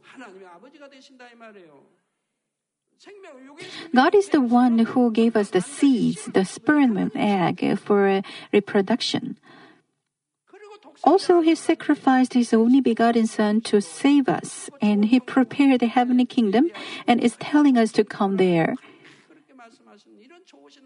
God 3.94 4.16
is 4.16 4.30
the 4.30 4.42
one 4.42 4.80
who 4.80 5.12
gave 5.12 5.36
us 5.36 5.50
the 5.50 5.62
seeds, 5.62 6.26
the 6.32 6.46
sperm 6.46 6.98
and 6.98 7.12
egg 7.16 7.78
for 7.80 8.22
reproduction. 8.54 9.38
Also, 11.04 11.42
he 11.42 11.56
sacrificed 11.56 12.34
his 12.34 12.54
only 12.54 12.80
begotten 12.80 13.26
Son 13.26 13.62
to 13.62 13.82
save 13.82 14.30
us, 14.30 14.70
and 14.82 15.06
he 15.06 15.20
prepared 15.20 15.80
the 15.80 15.88
heavenly 15.88 16.26
kingdom 16.26 16.70
and 17.08 17.20
is 17.22 17.36
telling 17.38 17.78
us 17.78 17.92
to 17.92 18.04
come 18.04 18.38
there. 18.38 18.76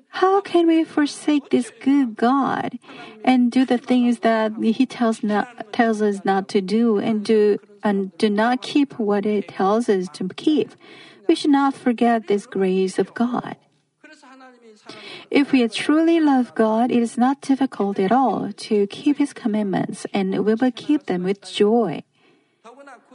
How 0.10 0.42
can 0.42 0.68
we 0.68 0.84
forsake 0.84 1.50
this 1.50 1.72
good 1.82 2.16
God 2.16 2.80
and 3.24 3.52
do 3.52 3.66
the 3.66 3.78
things 3.78 4.20
that 4.20 4.54
He 4.62 4.86
tells, 4.86 5.24
not, 5.24 5.74
tells 5.74 6.02
us 6.02 6.24
not 6.24 6.48
to 6.50 6.62
do 6.62 6.98
and 6.98 7.24
do 7.24 7.58
and 7.84 8.16
do 8.18 8.30
not 8.30 8.62
keep 8.62 8.98
what 8.98 9.26
He 9.26 9.42
tells 9.42 9.90
us 9.90 10.08
to 10.14 10.28
keep? 10.30 10.72
We 11.28 11.36
should 11.36 11.52
not 11.52 11.74
forget 11.74 12.28
this 12.28 12.46
grace 12.46 13.00
of 13.00 13.14
God. 13.14 13.56
If 15.32 15.52
we 15.52 15.68
truly 15.68 16.20
love 16.20 16.54
God, 16.56 16.92
it 16.92 17.02
is 17.02 17.18
not 17.18 17.42
difficult 17.42 18.00
at 18.00 18.12
all 18.12 18.52
to 18.52 18.88
keep 18.88 19.18
His 19.18 19.34
commandments, 19.34 20.06
and 20.14 20.46
we 20.46 20.54
will 20.54 20.72
keep 20.72 21.08
them 21.08 21.24
with 21.24 21.42
joy. 21.42 22.04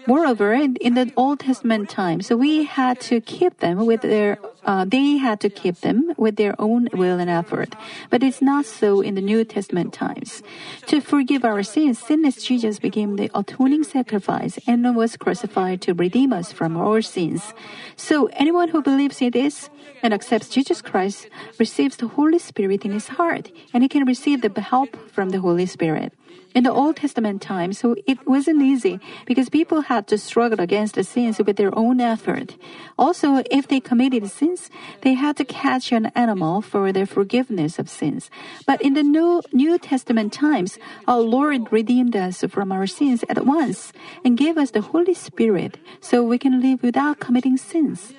Moreover, 0.07 0.53
in 0.55 0.95
the 0.95 1.13
Old 1.17 1.41
Testament 1.41 1.89
times, 1.89 2.31
we 2.31 2.65
had 2.65 3.01
to 3.01 3.21
keep 3.21 3.59
them 3.59 3.87
with 3.87 4.01
their, 4.03 4.39
uh, 4.65 4.85
they 4.85 5.19
had 5.19 5.41
to 5.41 5.51
keep 5.51 5.81
them 5.81 6.15
with 6.17 6.37
their 6.37 6.55
own 6.61 6.89
will 6.93 7.19
and 7.19 7.31
effort. 7.31 7.77
But 8.09 8.23
it's 8.23 8.43
not 8.43 8.67
so 8.67 9.01
in 9.01 9.15
the 9.15 9.21
New 9.21 9.45
Testament 9.45 9.93
times. 9.93 10.43
To 10.87 11.01
forgive 11.01 11.45
our 11.45 11.63
sins, 11.63 11.99
sinless 11.99 12.43
Jesus 12.43 12.79
became 12.79 13.17
the 13.17 13.31
atoning 13.35 13.85
sacrifice 13.85 14.59
and 14.67 14.97
was 14.97 15.17
crucified 15.17 15.81
to 15.83 15.95
redeem 15.95 16.33
us 16.33 16.53
from 16.53 16.77
our 16.77 17.03
sins. 17.03 17.55
So 17.97 18.27
anyone 18.33 18.71
who 18.71 18.83
believes 18.83 19.21
in 19.21 19.31
this 19.31 19.71
and 20.03 20.15
accepts 20.15 20.49
Jesus 20.49 20.81
Christ 20.83 21.29
receives 21.59 21.97
the 21.97 22.09
Holy 22.09 22.39
Spirit 22.39 22.85
in 22.85 22.93
his 22.93 23.09
heart, 23.09 23.53
and 23.73 23.83
he 23.83 23.89
can 23.89 24.05
receive 24.07 24.41
the 24.41 24.61
help 24.61 24.97
from 25.11 25.31
the 25.31 25.41
Holy 25.41 25.67
Spirit. 25.67 26.13
In 26.53 26.65
the 26.65 26.73
Old 26.73 26.97
Testament 26.97 27.41
times, 27.41 27.79
so 27.79 27.95
it 28.07 28.27
wasn't 28.27 28.61
easy 28.61 28.99
because 29.25 29.49
people 29.49 29.83
had 29.83 30.09
to 30.09 30.19
struggle 30.19 30.61
against 30.61 30.97
the 30.97 31.05
sins 31.05 31.39
with 31.39 31.57
their 31.57 31.71
own 31.79 32.01
effort. 32.01 32.57
Also, 32.99 33.43
if 33.53 33.69
they 33.69 33.79
committed 33.79 34.29
sins, 34.29 34.69
they 35.03 35.15
had 35.15 35.37
to 35.37 35.45
catch 35.45 35.93
an 35.93 36.07
animal 36.17 36.61
for 36.61 36.91
their 36.93 37.07
forgiveness 37.07 37.79
of 37.79 37.89
sins. 37.89 38.31
But 38.67 38.83
in 38.83 38.95
the 38.95 39.05
New, 39.05 39.43
New 39.53 39.79
Testament 39.79 40.33
times, 40.33 40.77
our 41.07 41.21
Lord 41.21 41.71
redeemed 41.73 42.17
us 42.17 42.43
from 42.51 42.73
our 42.73 42.87
sins 42.89 43.25
at 43.29 43.47
once 43.47 43.93
and 44.25 44.37
gave 44.37 44.59
us 44.59 44.73
the 44.73 44.83
Holy 44.83 45.15
Spirit 45.15 45.79
so 46.01 46.25
we 46.25 46.39
can 46.39 46.61
live 46.61 46.83
without 46.83 47.21
committing 47.21 47.59
sins. 47.59 48.13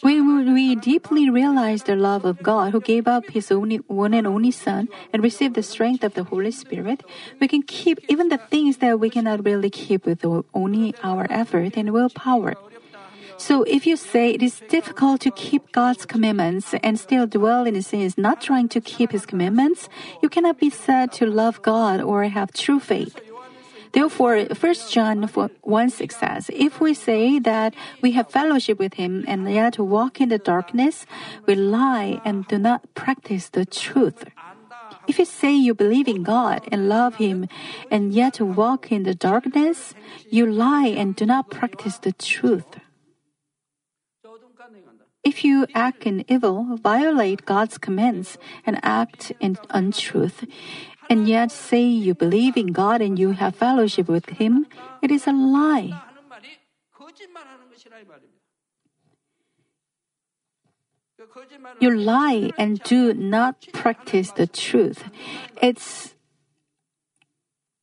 When 0.00 0.54
we 0.54 0.74
deeply 0.74 1.30
realize 1.30 1.84
the 1.84 1.94
love 1.94 2.24
of 2.24 2.42
God 2.42 2.72
who 2.72 2.80
gave 2.80 3.06
up 3.06 3.30
his 3.30 3.52
only, 3.52 3.76
one 3.86 4.12
and 4.12 4.26
only 4.26 4.50
Son 4.50 4.88
and 5.12 5.22
receive 5.22 5.54
the 5.54 5.62
strength 5.62 6.02
of 6.02 6.14
the 6.14 6.24
Holy 6.24 6.50
Spirit, 6.50 7.04
we 7.38 7.46
can 7.46 7.62
keep 7.62 8.00
even 8.08 8.28
the 8.28 8.38
things 8.38 8.78
that 8.78 8.98
we 8.98 9.08
cannot 9.08 9.44
really 9.44 9.70
keep 9.70 10.04
with 10.04 10.24
only 10.52 10.94
our 11.04 11.28
effort 11.30 11.76
and 11.76 11.92
willpower. 11.92 12.54
So 13.36 13.62
if 13.62 13.86
you 13.86 13.96
say 13.96 14.30
it 14.34 14.42
is 14.42 14.60
difficult 14.68 15.20
to 15.22 15.30
keep 15.30 15.70
God's 15.70 16.06
commandments 16.06 16.74
and 16.82 16.98
still 16.98 17.26
dwell 17.26 17.66
in 17.66 17.80
sins, 17.82 18.18
not 18.18 18.40
trying 18.40 18.68
to 18.70 18.80
keep 18.80 19.12
his 19.12 19.26
commandments, 19.26 19.88
you 20.22 20.28
cannot 20.28 20.58
be 20.58 20.70
said 20.70 21.12
to 21.12 21.26
love 21.26 21.62
God 21.62 22.00
or 22.00 22.24
have 22.24 22.52
true 22.52 22.80
faith. 22.80 23.20
Therefore, 23.92 24.44
1 24.44 24.74
John 24.90 25.22
1 25.22 25.90
6 25.90 26.16
says, 26.16 26.50
If 26.52 26.80
we 26.80 26.94
say 26.94 27.38
that 27.40 27.74
we 28.02 28.12
have 28.12 28.30
fellowship 28.30 28.78
with 28.78 28.94
him 28.94 29.24
and 29.26 29.50
yet 29.50 29.78
walk 29.78 30.20
in 30.20 30.28
the 30.28 30.38
darkness, 30.38 31.06
we 31.46 31.54
lie 31.54 32.20
and 32.24 32.46
do 32.46 32.58
not 32.58 32.94
practice 32.94 33.48
the 33.48 33.64
truth. 33.64 34.24
If 35.08 35.18
you 35.18 35.24
say 35.24 35.54
you 35.54 35.74
believe 35.74 36.06
in 36.06 36.22
God 36.22 36.68
and 36.70 36.88
love 36.88 37.16
Him 37.16 37.48
and 37.90 38.12
yet 38.12 38.40
walk 38.40 38.92
in 38.92 39.02
the 39.02 39.14
darkness, 39.14 39.94
you 40.30 40.46
lie 40.46 40.86
and 40.86 41.16
do 41.16 41.26
not 41.26 41.50
practice 41.50 41.98
the 41.98 42.12
truth. 42.12 42.78
If 45.22 45.44
you 45.44 45.66
act 45.74 46.06
in 46.06 46.24
evil, 46.28 46.78
violate 46.80 47.44
God's 47.44 47.76
commands, 47.76 48.38
and 48.64 48.80
act 48.82 49.32
in 49.38 49.58
untruth, 49.68 50.46
and 51.10 51.26
yet 51.26 51.50
say 51.50 51.82
you 51.82 52.14
believe 52.14 52.56
in 52.56 52.68
God 52.68 53.02
and 53.02 53.18
you 53.18 53.32
have 53.32 53.56
fellowship 53.56 54.08
with 54.08 54.38
Him, 54.38 54.66
it 55.02 55.10
is 55.10 55.26
a 55.26 55.32
lie. 55.32 55.90
You 61.80 61.90
lie 61.90 62.52
and 62.56 62.80
do 62.84 63.12
not 63.12 63.66
practice 63.72 64.30
the 64.30 64.46
truth. 64.46 65.04
It's 65.60 66.14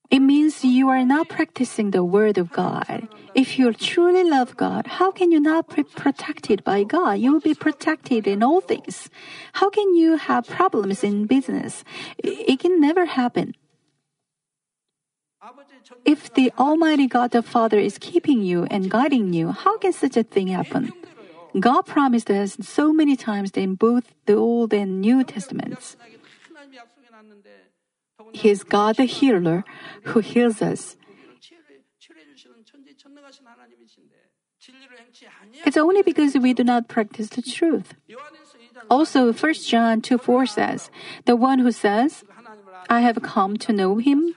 it 0.09 0.19
means 0.19 0.63
you 0.63 0.87
are 0.89 1.03
not 1.03 1.27
practicing 1.27 1.91
the 1.91 2.03
Word 2.03 2.37
of 2.37 2.51
God. 2.51 3.07
If 3.35 3.59
you 3.59 3.73
truly 3.73 4.23
love 4.23 4.55
God, 4.55 4.87
how 4.87 5.11
can 5.11 5.31
you 5.31 5.39
not 5.39 5.75
be 5.75 5.83
protected 5.83 6.63
by 6.63 6.83
God? 6.83 7.19
You 7.19 7.33
will 7.33 7.41
be 7.43 7.53
protected 7.53 8.25
in 8.25 8.41
all 8.41 8.61
things. 8.61 9.09
How 9.53 9.69
can 9.69 9.95
you 9.95 10.15
have 10.15 10.47
problems 10.47 11.03
in 11.03 11.25
business? 11.25 11.83
It 12.17 12.59
can 12.59 12.79
never 12.79 13.05
happen. 13.05 13.53
If 16.05 16.33
the 16.33 16.51
Almighty 16.57 17.07
God 17.07 17.31
the 17.31 17.43
Father 17.43 17.77
is 17.77 17.97
keeping 17.99 18.41
you 18.41 18.63
and 18.71 18.89
guiding 18.89 19.33
you, 19.33 19.51
how 19.51 19.77
can 19.77 19.93
such 19.93 20.15
a 20.17 20.23
thing 20.23 20.47
happen? 20.47 20.93
God 21.59 21.83
promised 21.83 22.29
us 22.31 22.57
so 22.61 22.93
many 22.93 23.15
times 23.15 23.51
in 23.51 23.75
both 23.75 24.13
the 24.25 24.35
Old 24.35 24.73
and 24.73 25.01
New 25.01 25.23
Testaments. 25.23 25.95
He 28.33 28.49
is 28.49 28.63
God 28.63 28.97
the 28.97 29.05
healer 29.05 29.63
who 30.03 30.19
heals 30.19 30.61
us. 30.61 30.97
It's 35.65 35.77
only 35.77 36.01
because 36.01 36.35
we 36.35 36.53
do 36.53 36.63
not 36.63 36.87
practice 36.87 37.29
the 37.29 37.41
truth. 37.41 37.93
Also, 38.89 39.33
1 39.33 39.53
John 39.53 40.01
2 40.01 40.17
4 40.17 40.45
says, 40.45 40.91
The 41.25 41.35
one 41.35 41.59
who 41.59 41.71
says, 41.71 42.23
I 42.89 43.01
have 43.01 43.21
come 43.21 43.57
to 43.57 43.73
know 43.73 43.97
him, 43.97 44.35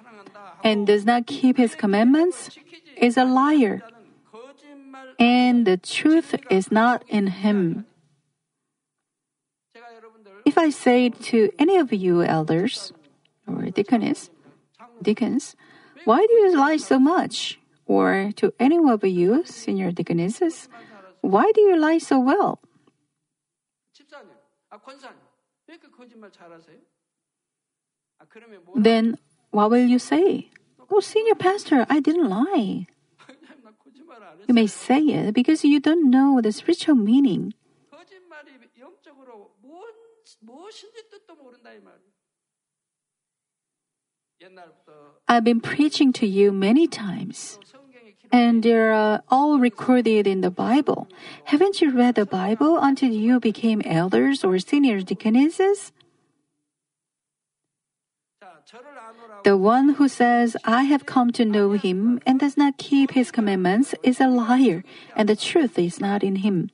and 0.64 0.86
does 0.86 1.04
not 1.04 1.26
keep 1.26 1.56
his 1.56 1.74
commandments 1.74 2.50
is 2.96 3.16
a 3.16 3.24
liar, 3.24 3.82
and 5.18 5.66
the 5.66 5.76
truth 5.76 6.34
is 6.50 6.70
not 6.70 7.04
in 7.08 7.28
him. 7.28 7.86
If 10.44 10.58
I 10.58 10.70
say 10.70 11.10
to 11.30 11.50
any 11.58 11.76
of 11.76 11.92
you 11.92 12.22
elders, 12.22 12.92
or 13.56 13.70
deaconess, 13.70 14.30
deacons, 15.02 15.56
why 16.04 16.24
do 16.26 16.34
you 16.34 16.56
lie 16.56 16.76
so 16.76 16.98
much? 16.98 17.58
Or 17.86 18.30
to 18.36 18.54
any 18.58 18.78
of 18.78 19.04
you, 19.04 19.42
senior 19.44 19.90
deaconesses, 19.90 20.68
why 21.20 21.50
do 21.52 21.60
you 21.60 21.76
lie 21.76 21.98
so 21.98 22.20
well? 22.20 22.60
Then 28.74 29.18
what 29.50 29.70
will 29.70 29.86
you 29.86 29.98
say? 29.98 30.48
Oh, 30.90 31.00
senior 31.00 31.34
pastor, 31.34 31.86
I 31.88 32.00
didn't 32.00 32.28
lie. 32.28 32.86
You 34.46 34.54
may 34.54 34.66
say 34.66 35.00
it 35.00 35.34
because 35.34 35.64
you 35.64 35.80
don't 35.80 36.10
know 36.10 36.40
the 36.40 36.52
spiritual 36.52 36.94
meaning. 36.96 37.54
I've 45.28 45.44
been 45.44 45.60
preaching 45.60 46.12
to 46.14 46.26
you 46.26 46.50
many 46.52 46.88
times, 46.88 47.58
and 48.32 48.62
they're 48.62 48.92
uh, 48.92 49.20
all 49.28 49.58
recorded 49.58 50.26
in 50.26 50.40
the 50.40 50.50
Bible. 50.50 51.08
Haven't 51.44 51.80
you 51.80 51.90
read 51.90 52.14
the 52.14 52.26
Bible 52.26 52.78
until 52.78 53.10
you 53.10 53.38
became 53.38 53.82
elders 53.84 54.42
or 54.44 54.58
senior 54.58 55.00
deaconesses? 55.02 55.92
The 59.44 59.56
one 59.56 59.94
who 59.94 60.08
says, 60.08 60.56
I 60.64 60.84
have 60.84 61.06
come 61.06 61.32
to 61.32 61.44
know 61.44 61.72
him 61.72 62.20
and 62.26 62.38
does 62.38 62.56
not 62.56 62.78
keep 62.78 63.12
his 63.12 63.30
commandments 63.30 63.94
is 64.02 64.20
a 64.20 64.28
liar, 64.28 64.84
and 65.16 65.28
the 65.28 65.36
truth 65.36 65.78
is 65.78 66.00
not 66.00 66.22
in 66.22 66.36
him. 66.36 66.70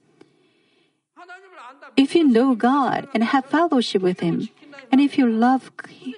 If 1.96 2.14
you 2.14 2.24
know 2.24 2.54
God 2.54 3.08
and 3.14 3.24
have 3.24 3.46
fellowship 3.46 4.02
with 4.02 4.20
Him, 4.20 4.48
and 4.92 5.00
if 5.00 5.18
you 5.18 5.28
love 5.28 5.70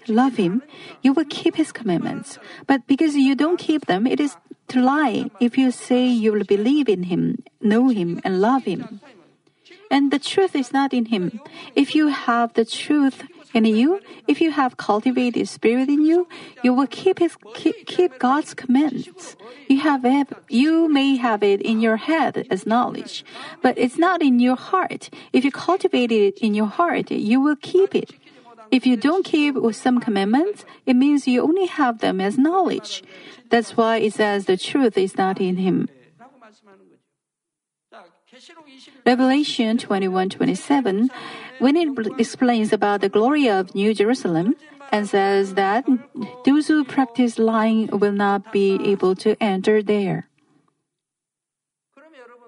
love 0.09 0.37
Him, 0.37 0.63
you 1.03 1.13
will 1.13 1.25
keep 1.29 1.57
His 1.57 1.73
commandments. 1.73 2.39
But 2.67 2.87
because 2.87 3.15
you 3.15 3.35
don't 3.35 3.59
keep 3.59 3.87
them, 3.87 4.07
it 4.07 4.21
is 4.21 4.37
to 4.69 4.81
lie. 4.81 5.31
If 5.41 5.57
you 5.57 5.71
say 5.71 6.07
you 6.07 6.33
will 6.33 6.45
believe 6.45 6.89
in 6.89 7.05
Him, 7.05 7.43
know 7.61 7.89
Him, 7.89 8.21
and 8.25 8.41
love 8.41 8.65
Him, 8.65 9.01
and 9.91 10.11
the 10.11 10.19
truth 10.19 10.55
is 10.55 10.73
not 10.73 10.93
in 10.93 11.07
Him, 11.07 11.41
if 11.75 11.95
you 11.95 12.09
have 12.09 12.53
the 12.55 12.65
truth, 12.65 13.23
in 13.55 13.65
you, 13.65 14.01
if 14.27 14.41
you 14.41 14.51
have 14.51 14.77
cultivated 14.77 15.49
spirit 15.49 15.89
in 15.89 16.05
you, 16.05 16.29
you 16.63 16.75
will 16.75 16.87
keep 16.87 17.19
his 17.19 17.37
keep, 17.55 17.87
keep 17.87 18.19
God's 18.19 18.55
commands. 18.55 19.37
You 19.69 19.81
have 19.81 20.05
it, 20.05 20.29
you 20.49 20.89
may 20.89 21.17
have 21.17 21.43
it 21.43 21.61
in 21.63 21.81
your 21.81 21.97
head 21.97 22.47
as 22.51 22.67
knowledge, 22.67 23.25
but 23.63 23.77
it's 23.79 23.99
not 23.99 24.23
in 24.23 24.41
your 24.41 24.57
heart. 24.57 25.11
If 25.33 25.45
you 25.45 25.51
cultivate 25.51 26.13
it 26.13 26.39
in 26.39 26.55
your 26.55 26.67
heart, 26.67 27.11
you 27.11 27.41
will 27.41 27.57
keep 27.57 27.95
it. 27.95 28.13
If 28.71 28.87
you 28.87 28.97
don't 28.97 29.25
keep 29.25 29.55
with 29.55 29.77
some 29.77 29.99
commandments, 29.99 30.65
it 30.85 30.95
means 30.95 31.27
you 31.27 31.43
only 31.43 31.67
have 31.67 32.01
them 32.01 32.21
as 32.21 32.37
knowledge. 32.37 33.03
That's 33.49 33.77
why 33.77 33.99
it 33.99 34.13
says 34.15 34.45
the 34.45 34.59
truth 34.59 34.99
is 34.99 35.17
not 35.17 35.41
in 35.41 35.57
him. 35.57 35.89
Revelation 39.07 39.79
21:27, 39.79 41.11
when 41.59 41.77
it 41.77 41.89
explains 42.19 42.73
about 42.73 43.01
the 43.01 43.09
glory 43.09 43.49
of 43.49 43.75
New 43.75 43.95
Jerusalem 43.95 44.55
and 44.93 45.09
says 45.09 45.55
that 45.55 45.85
those 46.45 46.69
who 46.69 46.85
practice 46.85 47.39
lying 47.39 47.89
will 47.89 48.13
not 48.13 48.53
be 48.53 48.79
able 48.85 49.15
to 49.17 49.37
enter 49.43 49.83
there. 49.83 50.29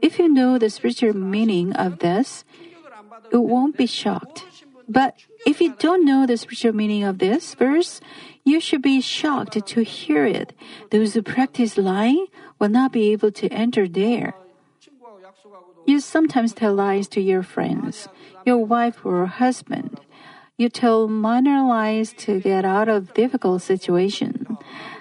If 0.00 0.18
you 0.18 0.28
know 0.28 0.58
the 0.58 0.70
spiritual 0.70 1.14
meaning 1.16 1.72
of 1.74 1.98
this, 1.98 2.44
you 3.32 3.40
won't 3.40 3.76
be 3.76 3.86
shocked. 3.86 4.44
But 4.88 5.14
if 5.46 5.60
you 5.60 5.74
don't 5.78 6.04
know 6.04 6.26
the 6.26 6.36
spiritual 6.36 6.72
meaning 6.72 7.04
of 7.04 7.18
this 7.18 7.54
verse, 7.54 8.00
you 8.44 8.60
should 8.60 8.82
be 8.82 9.00
shocked 9.00 9.54
to 9.54 9.84
hear 9.84 10.24
it. 10.24 10.52
Those 10.90 11.14
who 11.14 11.22
practice 11.22 11.76
lying 11.76 12.26
will 12.58 12.70
not 12.70 12.92
be 12.92 13.12
able 13.12 13.30
to 13.32 13.48
enter 13.52 13.86
there. 13.86 14.34
You 15.86 16.00
sometimes 16.00 16.52
tell 16.52 16.74
lies 16.74 17.08
to 17.08 17.20
your 17.20 17.42
friends, 17.42 18.08
your 18.44 18.58
wife 18.58 19.04
or 19.04 19.26
husband. 19.26 20.00
You 20.56 20.68
tell 20.68 21.08
minor 21.08 21.64
lies 21.66 22.12
to 22.24 22.40
get 22.40 22.64
out 22.64 22.88
of 22.88 23.14
difficult 23.14 23.62
situation. 23.62 24.58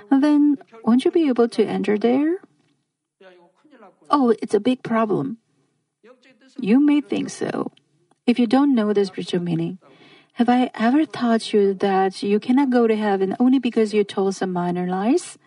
Then 0.10 0.58
won't 0.84 1.06
you 1.06 1.12
be 1.12 1.28
able 1.28 1.50
to 1.50 1.66
enter 1.66 1.98
there? 1.98 2.40
Oh, 4.10 4.34
it's 4.42 4.54
a 4.54 4.60
big 4.60 4.82
problem. 4.82 5.38
You 6.58 6.80
may 6.80 7.02
think 7.02 7.30
so. 7.30 7.72
If 8.26 8.40
you 8.40 8.48
don't 8.48 8.74
know 8.74 8.94
the 8.94 9.06
spiritual 9.06 9.42
meaning, 9.42 9.80
have 10.34 10.50
I 10.50 10.72
ever 10.74 11.06
taught 11.06 11.54
you 11.54 11.74
that 11.76 12.24
you 12.24 12.40
cannot 12.40 12.70
go 12.70 12.88
to 12.88 12.96
heaven 12.96 13.36
only 13.40 13.60
because 13.60 13.94
you 13.94 14.04
told 14.04 14.36
some 14.36 14.54
minor 14.54 14.88
lies? 14.88 15.38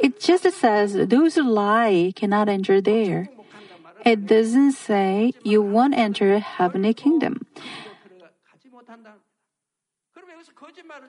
It 0.00 0.20
just 0.20 0.44
says 0.52 0.94
those 0.94 1.34
who 1.34 1.42
lie 1.42 2.12
cannot 2.16 2.48
enter 2.48 2.80
there. 2.80 3.28
It 4.04 4.26
doesn't 4.26 4.72
say 4.72 5.32
you 5.42 5.62
won't 5.62 5.94
enter 5.94 6.38
heavenly 6.38 6.94
kingdom. 6.94 7.46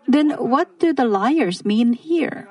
Then 0.07 0.31
what 0.31 0.79
do 0.79 0.93
the 0.93 1.05
liars 1.05 1.65
mean 1.65 1.93
here? 1.93 2.47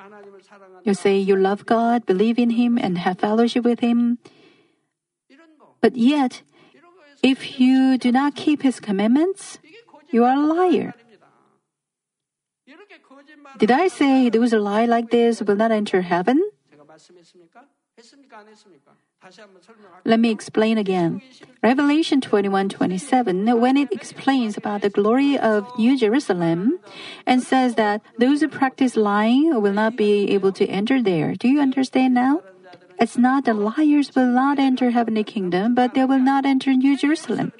You 0.84 0.94
say 0.94 1.18
you 1.18 1.36
love 1.36 1.66
God, 1.66 2.06
believe 2.06 2.38
in 2.38 2.50
Him, 2.50 2.78
and 2.78 2.98
have 2.98 3.18
fellowship 3.18 3.64
with 3.64 3.80
Him. 3.80 4.18
But 5.80 5.96
yet, 5.96 6.42
if 7.22 7.60
you 7.60 7.98
do 7.98 8.12
not 8.12 8.34
keep 8.34 8.62
His 8.62 8.80
commandments, 8.80 9.58
you 10.10 10.24
are 10.24 10.34
a 10.34 10.40
liar. 10.40 10.94
Did 13.58 13.70
I 13.70 13.88
say 13.88 14.28
those 14.30 14.52
who 14.52 14.58
lie 14.58 14.86
like 14.86 15.10
this 15.10 15.42
will 15.42 15.56
not 15.56 15.70
enter 15.70 16.02
heaven? 16.02 16.42
Let 20.04 20.20
me 20.20 20.30
explain 20.30 20.78
again. 20.78 21.20
Revelation 21.62 22.20
21:27 22.20 23.60
when 23.60 23.76
it 23.76 23.92
explains 23.92 24.56
about 24.56 24.80
the 24.80 24.88
glory 24.88 25.36
of 25.36 25.68
New 25.76 25.98
Jerusalem 25.98 26.80
and 27.26 27.42
says 27.42 27.74
that 27.74 28.00
those 28.18 28.40
who 28.40 28.48
practice 28.48 28.96
lying 28.96 29.60
will 29.60 29.76
not 29.76 29.96
be 29.96 30.30
able 30.32 30.52
to 30.52 30.64
enter 30.66 31.02
there. 31.02 31.34
Do 31.34 31.48
you 31.48 31.60
understand 31.60 32.14
now? 32.14 32.40
It's 32.98 33.16
not 33.16 33.44
that 33.44 33.56
liars 33.56 34.14
will 34.16 34.32
not 34.32 34.58
enter 34.58 34.90
heavenly 34.90 35.24
kingdom, 35.24 35.74
but 35.74 35.92
they 35.94 36.04
will 36.04 36.20
not 36.20 36.44
enter 36.44 36.72
New 36.72 36.96
Jerusalem. 36.96 37.52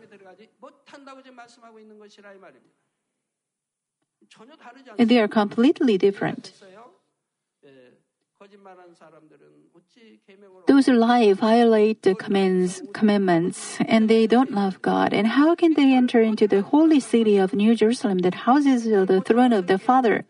They 4.99 5.19
are 5.21 5.29
completely 5.29 5.99
different. 5.99 6.53
Those 10.67 10.87
who 10.87 10.95
lie 10.95 11.33
violate 11.35 12.03
the 12.03 12.15
commands, 12.15 12.83
commandments 12.93 13.77
and 13.85 14.09
they 14.09 14.27
don't 14.27 14.53
love 14.53 14.81
God. 14.81 15.13
And 15.13 15.27
how 15.27 15.55
can 15.55 15.75
they 15.75 15.93
enter 15.93 16.21
into 16.21 16.47
the 16.47 16.63
holy 16.63 17.01
city 17.01 17.37
of 17.37 17.53
New 17.53 17.75
Jerusalem 17.75 18.19
that 18.21 18.47
houses 18.49 18.85
the 18.85 19.23
throne 19.27 19.53
of 19.53 19.67
the 19.67 19.79
Father? 19.79 20.25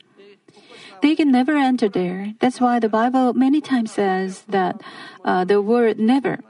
They 1.02 1.14
can 1.14 1.30
never 1.30 1.56
enter 1.56 1.88
there. 1.88 2.34
That's 2.40 2.60
why 2.60 2.78
the 2.78 2.88
Bible 2.88 3.32
many 3.34 3.60
times 3.60 3.92
says 3.92 4.42
that 4.48 4.80
uh, 5.24 5.44
the 5.44 5.62
word 5.62 5.98
never. 5.98 6.40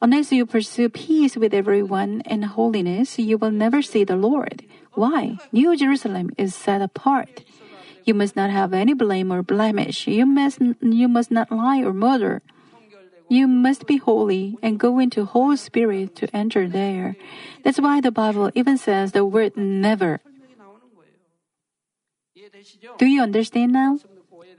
Unless 0.00 0.32
you 0.32 0.46
pursue 0.46 0.88
peace 0.88 1.36
with 1.36 1.54
everyone 1.54 2.22
and 2.26 2.44
holiness, 2.44 3.18
you 3.18 3.38
will 3.38 3.52
never 3.52 3.82
see 3.82 4.02
the 4.02 4.16
Lord. 4.16 4.64
Why? 4.94 5.38
New 5.52 5.76
Jerusalem 5.76 6.30
is 6.36 6.54
set 6.54 6.82
apart. 6.82 7.44
You 8.04 8.14
must 8.14 8.34
not 8.34 8.50
have 8.50 8.72
any 8.72 8.94
blame 8.94 9.32
or 9.32 9.42
blemish. 9.42 10.06
You 10.06 10.26
must, 10.26 10.60
you 10.80 11.08
must 11.08 11.30
not 11.30 11.50
lie 11.52 11.82
or 11.82 11.92
murder. 11.92 12.42
You 13.28 13.46
must 13.46 13.86
be 13.86 13.96
holy 13.96 14.58
and 14.60 14.78
go 14.78 14.98
into 14.98 15.24
Holy 15.24 15.56
Spirit 15.56 16.14
to 16.16 16.28
enter 16.36 16.68
there. 16.68 17.16
That's 17.64 17.80
why 17.80 18.00
the 18.00 18.10
Bible 18.10 18.50
even 18.54 18.76
says 18.76 19.12
the 19.12 19.24
word 19.24 19.56
never. 19.56 20.20
Do 22.98 23.06
you 23.06 23.22
understand 23.22 23.72
now? 23.72 23.98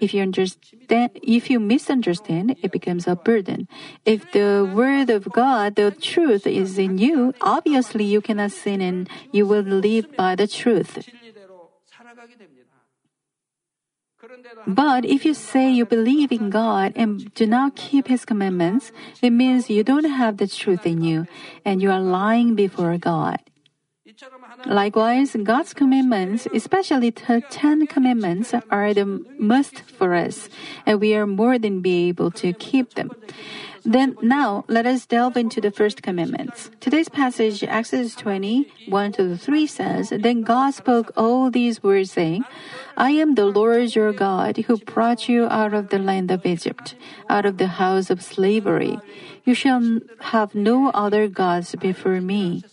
If 0.04 0.14
you 0.14 0.22
understand, 0.22 1.16
if 1.24 1.50
you 1.50 1.64
misunderstand, 1.64 2.60
it 2.62 2.76
becomes 2.76 3.08
a 3.08 3.16
burden. 3.16 3.72
If 4.04 4.36
the 4.36 4.68
word 4.68 5.10
of 5.10 5.32
God, 5.32 5.80
the 5.80 5.96
truth 5.96 6.46
is 6.46 6.78
in 6.78 6.98
you, 6.98 7.32
obviously 7.40 8.04
you 8.04 8.20
cannot 8.20 8.52
sin 8.52 8.82
and 8.82 9.08
you 9.32 9.48
will 9.48 9.64
live 9.64 10.12
by 10.20 10.36
the 10.36 10.46
truth. 10.46 11.08
But 14.68 15.06
if 15.06 15.24
you 15.24 15.34
say 15.34 15.72
you 15.72 15.86
believe 15.86 16.36
in 16.36 16.50
God 16.50 16.92
and 16.96 17.34
do 17.34 17.48
not 17.48 17.80
keep 17.80 18.12
His 18.12 18.26
commandments, 18.28 18.92
it 19.22 19.32
means 19.32 19.70
you 19.70 19.84
don't 19.88 20.12
have 20.12 20.36
the 20.36 20.48
truth 20.48 20.86
in 20.86 21.00
you 21.02 21.28
and 21.64 21.82
you 21.82 21.92
are 21.92 22.04
lying 22.04 22.56
before 22.56 22.98
God. 22.98 23.40
Likewise, 24.66 25.36
God's 25.44 25.74
commandments, 25.74 26.48
especially 26.54 27.10
the 27.10 27.44
Ten 27.50 27.86
Commandments, 27.88 28.54
are 28.70 28.94
the 28.94 29.26
must 29.38 29.82
for 29.82 30.14
us, 30.14 30.50
and 30.86 31.02
we 31.02 31.16
are 31.16 31.28
more 31.28 31.60
than 31.60 31.82
be 31.82 32.08
able 32.08 32.32
to 32.32 32.54
keep 32.54 32.94
them. 32.94 33.12
Then 33.86 34.16
now 34.22 34.64
let 34.70 34.86
us 34.86 35.06
delve 35.06 35.36
into 35.36 35.60
the 35.60 35.72
first 35.72 36.02
commandments. 36.02 36.72
Today's 36.80 37.10
passage, 37.10 37.64
Exodus 37.64 38.16
20, 38.16 38.72
1 38.88 39.12
to 39.14 39.36
3 39.36 39.68
says, 39.68 40.14
Then 40.16 40.44
God 40.44 40.74
spoke 40.74 41.12
all 41.18 41.52
these 41.52 41.84
words 41.84 42.12
saying, 42.12 42.46
I 42.96 43.12
am 43.12 43.36
the 43.36 43.46
Lord 43.46 43.94
your 43.94 44.14
God 44.14 44.56
who 44.58 44.78
brought 44.78 45.28
you 45.28 45.48
out 45.48 45.74
of 45.74 45.90
the 45.90 46.00
land 46.00 46.32
of 46.32 46.46
Egypt, 46.46 46.96
out 47.28 47.46
of 47.46 47.58
the 47.58 47.76
house 47.76 48.10
of 48.10 48.22
slavery. 48.24 49.00
You 49.44 49.54
shall 49.54 50.00
have 50.32 50.56
no 50.56 50.90
other 50.92 51.28
gods 51.28 51.76
before 51.76 52.22
me. 52.22 52.64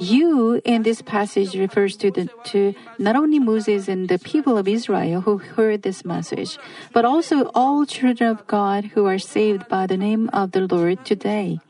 You 0.00 0.62
in 0.64 0.82
this 0.82 1.02
passage 1.02 1.54
refers 1.54 1.94
to, 1.98 2.10
the, 2.10 2.30
to 2.56 2.74
not 2.98 3.16
only 3.16 3.38
Moses 3.38 3.86
and 3.86 4.08
the 4.08 4.18
people 4.18 4.56
of 4.56 4.66
Israel 4.66 5.20
who 5.20 5.36
heard 5.36 5.82
this 5.82 6.06
message, 6.06 6.56
but 6.94 7.04
also 7.04 7.52
all 7.54 7.84
children 7.84 8.30
of 8.30 8.46
God 8.46 8.96
who 8.96 9.04
are 9.04 9.18
saved 9.18 9.68
by 9.68 9.86
the 9.86 9.98
name 9.98 10.30
of 10.32 10.52
the 10.52 10.66
Lord 10.66 11.04
today. 11.04 11.60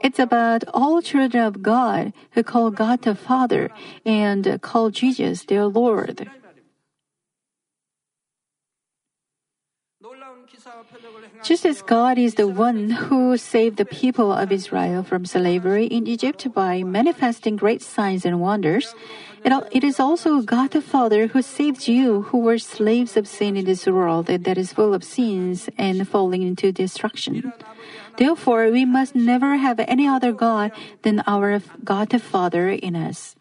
It's 0.00 0.18
about 0.18 0.64
all 0.74 1.00
children 1.00 1.42
of 1.42 1.62
God 1.62 2.12
who 2.32 2.42
call 2.42 2.70
God 2.70 3.02
the 3.02 3.14
Father 3.14 3.70
and 4.04 4.60
call 4.60 4.90
Jesus 4.90 5.44
their 5.44 5.64
Lord. 5.64 6.28
Just 11.42 11.64
as 11.64 11.82
God 11.82 12.18
is 12.18 12.34
the 12.34 12.48
one 12.48 12.90
who 12.90 13.36
saved 13.36 13.76
the 13.76 13.84
people 13.84 14.32
of 14.32 14.50
Israel 14.52 15.02
from 15.02 15.24
slavery 15.24 15.86
in 15.86 16.06
Egypt 16.06 16.52
by 16.52 16.82
manifesting 16.82 17.56
great 17.56 17.82
signs 17.82 18.24
and 18.24 18.40
wonders, 18.40 18.94
it 19.44 19.84
is 19.84 20.00
also 20.00 20.42
God 20.42 20.72
the 20.72 20.82
Father 20.82 21.28
who 21.28 21.40
saved 21.40 21.88
you 21.88 22.22
who 22.22 22.38
were 22.38 22.58
slaves 22.58 23.16
of 23.16 23.28
sin 23.28 23.56
in 23.56 23.64
this 23.64 23.86
world 23.86 24.26
that 24.26 24.58
is 24.58 24.72
full 24.72 24.92
of 24.92 25.04
sins 25.04 25.70
and 25.78 26.06
falling 26.08 26.42
into 26.42 26.72
destruction. 26.72 27.52
Therefore, 28.18 28.70
we 28.70 28.84
must 28.84 29.14
never 29.14 29.56
have 29.56 29.78
any 29.80 30.06
other 30.06 30.32
God 30.32 30.72
than 31.02 31.22
our 31.26 31.62
God 31.84 32.10
the 32.10 32.18
Father 32.18 32.68
in 32.68 32.96
us. 32.96 33.37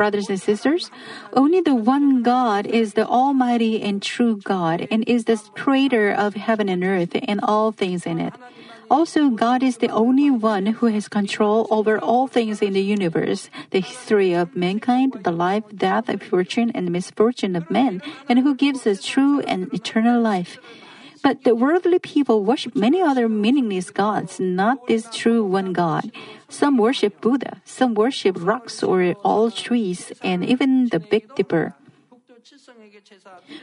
Brothers 0.00 0.30
and 0.30 0.40
sisters, 0.40 0.90
only 1.34 1.60
the 1.60 1.74
one 1.74 2.22
God 2.22 2.64
is 2.64 2.94
the 2.94 3.04
Almighty 3.04 3.82
and 3.82 4.00
true 4.00 4.40
God 4.40 4.88
and 4.90 5.04
is 5.06 5.28
the 5.28 5.36
creator 5.52 6.08
of 6.10 6.40
heaven 6.40 6.70
and 6.70 6.82
earth 6.82 7.12
and 7.28 7.38
all 7.44 7.70
things 7.70 8.06
in 8.06 8.18
it. 8.18 8.32
Also, 8.90 9.28
God 9.28 9.62
is 9.62 9.76
the 9.76 9.92
only 9.92 10.30
one 10.30 10.80
who 10.80 10.86
has 10.86 11.06
control 11.06 11.68
over 11.70 11.98
all 11.98 12.26
things 12.28 12.62
in 12.62 12.72
the 12.72 12.80
universe, 12.80 13.50
the 13.76 13.84
history 13.84 14.32
of 14.32 14.56
mankind, 14.56 15.20
the 15.20 15.36
life, 15.36 15.64
death, 15.76 16.08
fortune, 16.24 16.72
and 16.74 16.90
misfortune 16.90 17.54
of 17.54 17.70
men, 17.70 18.00
and 18.26 18.38
who 18.38 18.54
gives 18.54 18.86
us 18.86 19.04
true 19.04 19.40
and 19.40 19.68
eternal 19.74 20.18
life. 20.18 20.56
But 21.22 21.44
the 21.44 21.54
worldly 21.54 21.98
people 21.98 22.44
worship 22.44 22.74
many 22.74 23.00
other 23.02 23.28
meaningless 23.28 23.90
gods, 23.90 24.40
not 24.40 24.86
this 24.88 25.06
true 25.12 25.44
one 25.44 25.72
God. 25.72 26.10
Some 26.48 26.78
worship 26.78 27.20
Buddha, 27.20 27.60
some 27.64 27.94
worship 27.94 28.36
rocks 28.40 28.82
or 28.82 29.12
all 29.22 29.50
trees, 29.50 30.12
and 30.22 30.44
even 30.44 30.88
the 30.88 30.98
Big 30.98 31.34
Dipper. 31.34 31.74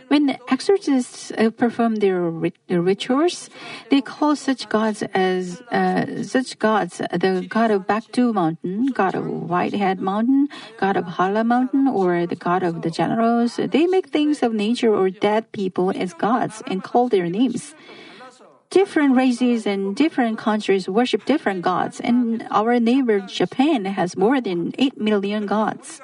When 0.08 0.28
the 0.28 0.38
exorcists 0.50 1.32
uh, 1.32 1.50
perform 1.52 1.95
their 1.97 2.21
rituals, 2.21 3.50
they 3.89 4.02
call 4.02 4.36
such 4.36 4.69
gods 4.69 5.04
as 5.13 5.62
uh, 5.71 6.23
such 6.23 6.60
gods 6.60 6.97
the 6.97 7.45
god 7.47 7.71
of 7.71 7.88
Baekdu 7.88 8.34
Mountain, 8.34 8.88
god 8.88 9.15
of 9.15 9.26
Whitehead 9.26 10.00
Mountain, 10.00 10.50
god 10.80 10.97
of 10.97 11.06
Halla 11.06 11.43
Mountain, 11.43 11.88
or 11.88 12.26
the 12.26 12.36
god 12.36 12.63
of 12.63 12.82
the 12.82 12.89
generals. 12.89 13.58
They 13.58 13.88
make 13.88 14.10
things 14.10 14.43
of 14.43 14.54
nature 14.54 14.93
or 14.93 15.10
dead 15.10 15.52
people 15.52 15.91
as 15.91 16.13
gods 16.13 16.63
and 16.67 16.84
call 16.84 17.10
their 17.10 17.30
names 17.30 17.76
different 18.69 19.15
races 19.15 19.65
and 19.65 19.95
different 19.95 20.38
countries 20.38 20.89
worship 20.89 21.23
different 21.26 21.62
gods, 21.62 22.00
and 22.00 22.45
our 22.52 22.80
neighbor 22.80 23.19
Japan 23.21 23.86
has 23.86 24.17
more 24.17 24.41
than 24.41 24.73
8 24.78 25.00
million 25.00 25.45
gods. 25.45 26.02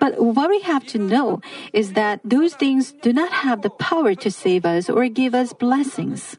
But 0.00 0.22
what 0.22 0.50
we 0.50 0.60
have 0.62 0.86
to 0.94 0.98
know 0.98 1.40
is 1.72 1.92
that 1.92 2.20
those 2.24 2.54
things 2.54 2.92
do 2.92 3.12
not 3.12 3.44
have 3.44 3.62
the 3.62 3.70
power 3.70 4.14
to 4.14 4.30
save 4.30 4.64
us 4.64 4.88
or 4.88 5.08
give 5.08 5.34
us 5.34 5.52
blessings. 5.52 6.36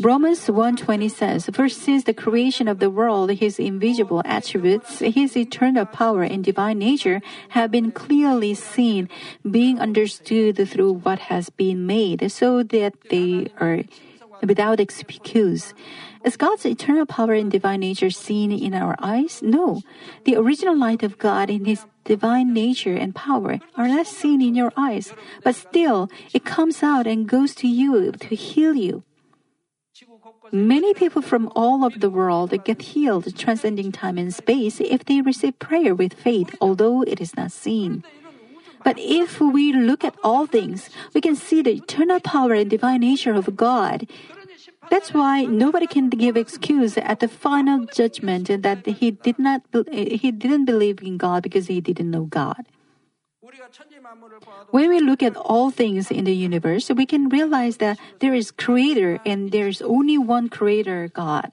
Romans 0.00 0.48
1:20 0.48 1.08
says, 1.08 1.46
"For 1.52 1.68
since 1.68 2.04
the 2.04 2.16
creation 2.16 2.66
of 2.66 2.80
the 2.80 2.90
world, 2.90 3.30
his 3.30 3.60
invisible 3.60 4.22
attributes, 4.24 4.98
his 4.98 5.36
eternal 5.36 5.84
power 5.84 6.24
and 6.24 6.42
divine 6.42 6.78
nature 6.78 7.20
have 7.54 7.70
been 7.70 7.92
clearly 7.92 8.54
seen, 8.54 9.08
being 9.44 9.78
understood 9.78 10.56
through 10.56 11.04
what 11.04 11.30
has 11.30 11.50
been 11.52 11.86
made, 11.86 12.26
so 12.32 12.64
that 12.64 12.96
they 13.12 13.52
are 13.60 13.84
without 14.42 14.80
excuse." 14.80 15.74
Is 16.24 16.36
God's 16.36 16.66
eternal 16.66 17.06
power 17.06 17.32
and 17.32 17.50
divine 17.50 17.80
nature 17.80 18.10
seen 18.10 18.52
in 18.52 18.74
our 18.74 18.94
eyes? 19.00 19.40
No. 19.42 19.80
The 20.24 20.36
original 20.36 20.76
light 20.76 21.02
of 21.02 21.18
God 21.18 21.48
in 21.48 21.64
His 21.64 21.86
divine 22.04 22.52
nature 22.52 22.94
and 22.94 23.14
power 23.14 23.58
are 23.76 23.88
not 23.88 24.06
seen 24.06 24.42
in 24.42 24.54
your 24.54 24.72
eyes, 24.76 25.14
but 25.42 25.54
still 25.54 26.10
it 26.34 26.44
comes 26.44 26.82
out 26.82 27.06
and 27.06 27.28
goes 27.28 27.54
to 27.56 27.68
you 27.68 28.12
to 28.12 28.34
heal 28.34 28.74
you. 28.74 29.02
Many 30.52 30.94
people 30.94 31.22
from 31.22 31.50
all 31.54 31.84
over 31.84 31.98
the 31.98 32.10
world 32.10 32.52
get 32.64 32.82
healed, 32.82 33.36
transcending 33.36 33.92
time 33.92 34.18
and 34.18 34.34
space, 34.34 34.80
if 34.80 35.04
they 35.04 35.20
receive 35.20 35.58
prayer 35.58 35.94
with 35.94 36.12
faith, 36.12 36.54
although 36.60 37.02
it 37.02 37.20
is 37.20 37.36
not 37.36 37.52
seen. 37.52 38.02
But 38.82 38.96
if 38.98 39.40
we 39.40 39.72
look 39.72 40.04
at 40.04 40.16
all 40.24 40.46
things, 40.46 40.88
we 41.14 41.20
can 41.20 41.36
see 41.36 41.62
the 41.62 41.74
eternal 41.74 42.18
power 42.18 42.54
and 42.54 42.68
divine 42.68 43.00
nature 43.00 43.34
of 43.34 43.54
God. 43.56 44.08
That's 44.88 45.12
why 45.12 45.44
nobody 45.44 45.86
can 45.86 46.08
give 46.08 46.36
excuse 46.36 46.96
at 46.96 47.20
the 47.20 47.28
final 47.28 47.84
judgment 47.84 48.48
that 48.48 48.86
he 48.86 49.10
did 49.10 49.38
not 49.38 49.62
he 49.92 50.30
didn't 50.30 50.64
believe 50.64 51.02
in 51.02 51.18
God 51.18 51.42
because 51.42 51.66
he 51.66 51.80
didn't 51.80 52.10
know 52.10 52.24
God. 52.24 52.64
When 54.70 54.88
we 54.88 55.00
look 55.00 55.22
at 55.22 55.36
all 55.36 55.70
things 55.70 56.10
in 56.10 56.24
the 56.24 56.34
universe, 56.34 56.90
we 56.90 57.06
can 57.06 57.28
realize 57.28 57.78
that 57.78 57.98
there 58.20 58.34
is 58.34 58.50
creator 58.50 59.20
and 59.26 59.50
there 59.50 59.68
is 59.68 59.82
only 59.82 60.16
one 60.16 60.48
creator, 60.48 61.08
God. 61.08 61.52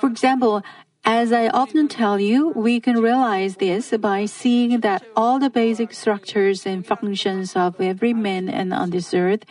For 0.00 0.06
example, 0.06 0.62
as 1.04 1.32
I 1.32 1.48
often 1.48 1.88
tell 1.88 2.20
you, 2.20 2.50
we 2.50 2.80
can 2.80 3.00
realize 3.00 3.56
this 3.56 3.92
by 3.96 4.26
seeing 4.26 4.80
that 4.80 5.04
all 5.16 5.38
the 5.38 5.50
basic 5.50 5.92
structures 5.94 6.66
and 6.66 6.86
functions 6.86 7.56
of 7.56 7.80
every 7.80 8.12
man 8.12 8.48
and 8.48 8.74
on 8.74 8.90
this 8.90 9.14
earth 9.14 9.44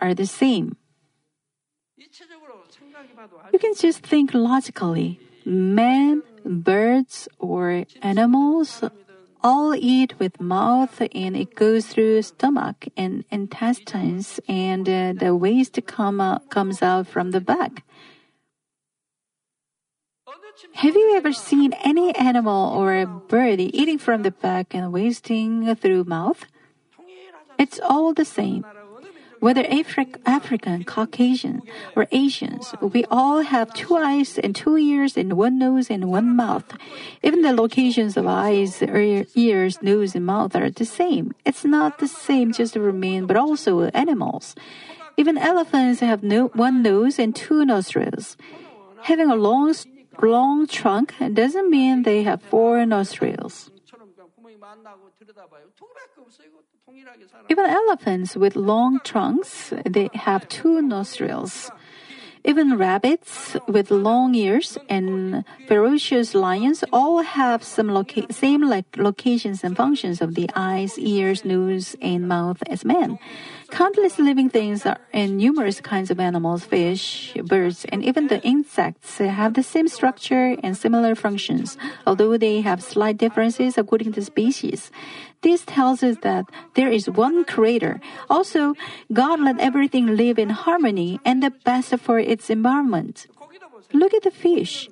are 0.00 0.14
the 0.14 0.26
same. 0.26 0.76
You 3.52 3.58
can 3.58 3.74
just 3.74 4.00
think 4.00 4.34
logically. 4.34 5.20
Man, 5.44 6.22
birds, 6.44 7.28
or 7.38 7.84
animals 8.02 8.82
all 9.42 9.74
eat 9.74 10.18
with 10.18 10.40
mouth 10.40 11.02
and 11.14 11.36
it 11.36 11.54
goes 11.54 11.86
through 11.86 12.22
stomach 12.22 12.88
and 12.96 13.24
intestines 13.30 14.40
and 14.48 14.88
uh, 14.88 15.12
the 15.12 15.36
waste 15.36 15.78
come 15.86 16.18
out, 16.20 16.48
comes 16.48 16.80
out 16.80 17.06
from 17.06 17.30
the 17.30 17.40
back. 17.40 17.84
Have 20.74 20.94
you 20.94 21.14
ever 21.16 21.32
seen 21.32 21.74
any 21.84 22.14
animal 22.16 22.72
or 22.72 23.04
bird 23.04 23.60
eating 23.60 23.98
from 23.98 24.22
the 24.22 24.30
back 24.30 24.74
and 24.74 24.92
wasting 24.92 25.74
through 25.76 26.04
mouth? 26.04 26.46
It's 27.58 27.78
all 27.78 28.14
the 28.14 28.24
same. 28.24 28.64
Whether 29.40 29.64
Afri- 29.64 30.16
African, 30.24 30.84
Caucasian, 30.84 31.62
or 31.94 32.06
Asians, 32.12 32.74
we 32.80 33.04
all 33.10 33.42
have 33.42 33.74
two 33.74 33.96
eyes 33.96 34.38
and 34.38 34.56
two 34.56 34.76
ears 34.76 35.16
and 35.16 35.34
one 35.34 35.58
nose 35.58 35.90
and 35.90 36.10
one 36.10 36.34
mouth. 36.34 36.76
Even 37.22 37.42
the 37.42 37.52
locations 37.52 38.16
of 38.16 38.26
eyes, 38.26 38.82
ears, 38.82 39.82
nose, 39.82 40.14
and 40.14 40.26
mouth 40.26 40.56
are 40.56 40.70
the 40.70 40.84
same. 40.84 41.34
It's 41.44 41.64
not 41.64 41.98
the 41.98 42.08
same 42.08 42.52
just 42.52 42.74
for 42.74 42.92
men, 42.92 43.26
but 43.26 43.36
also 43.36 43.84
animals. 43.92 44.54
Even 45.16 45.38
elephants 45.38 46.00
have 46.00 46.22
no, 46.22 46.48
one 46.54 46.82
nose 46.82 47.18
and 47.18 47.34
two 47.34 47.64
nostrils. 47.64 48.36
Having 49.02 49.30
a 49.30 49.36
long, 49.36 49.74
long 50.22 50.66
trunk 50.66 51.14
doesn't 51.34 51.70
mean 51.70 52.02
they 52.02 52.22
have 52.22 52.42
four 52.42 52.84
nostrils. 52.86 53.70
Even 57.48 57.66
elephants 57.66 58.36
with 58.36 58.56
long 58.56 59.00
trunks, 59.04 59.72
they 59.84 60.10
have 60.14 60.48
two 60.48 60.82
nostrils. 60.82 61.70
Even 62.46 62.76
rabbits 62.76 63.56
with 63.66 63.90
long 63.90 64.34
ears 64.34 64.76
and 64.90 65.44
ferocious 65.66 66.34
lions 66.34 66.84
all 66.92 67.22
have 67.22 67.64
some 67.64 67.88
loca- 67.88 68.30
same 68.30 68.60
like 68.60 68.84
locations 68.98 69.64
and 69.64 69.74
functions 69.74 70.20
of 70.20 70.34
the 70.34 70.50
eyes, 70.54 70.98
ears, 70.98 71.42
nose, 71.42 71.96
and 72.02 72.28
mouth 72.28 72.62
as 72.68 72.84
man. 72.84 73.18
Countless 73.70 74.18
living 74.18 74.50
things 74.50 74.86
and 75.12 75.38
numerous 75.38 75.80
kinds 75.80 76.10
of 76.10 76.20
animals, 76.20 76.64
fish, 76.64 77.32
birds, 77.46 77.86
and 77.88 78.04
even 78.04 78.28
the 78.28 78.42
insects 78.42 79.16
have 79.18 79.54
the 79.54 79.62
same 79.62 79.88
structure 79.88 80.54
and 80.62 80.76
similar 80.76 81.14
functions, 81.14 81.78
although 82.06 82.36
they 82.36 82.60
have 82.60 82.82
slight 82.82 83.16
differences 83.16 83.78
according 83.78 84.12
to 84.12 84.22
species. 84.22 84.92
This 85.44 85.60
tells 85.68 86.02
us 86.02 86.16
that 86.24 86.48
there 86.72 86.88
is 86.88 87.04
one 87.04 87.44
creator. 87.44 88.00
Also, 88.32 88.72
God 89.12 89.44
let 89.44 89.60
everything 89.60 90.16
live 90.16 90.40
in 90.40 90.48
harmony 90.48 91.20
and 91.20 91.42
the 91.42 91.52
best 91.52 91.92
for 92.00 92.18
its 92.18 92.48
environment. 92.48 93.28
Look 93.92 94.14
at 94.16 94.24
the 94.24 94.32
fish. 94.32 94.88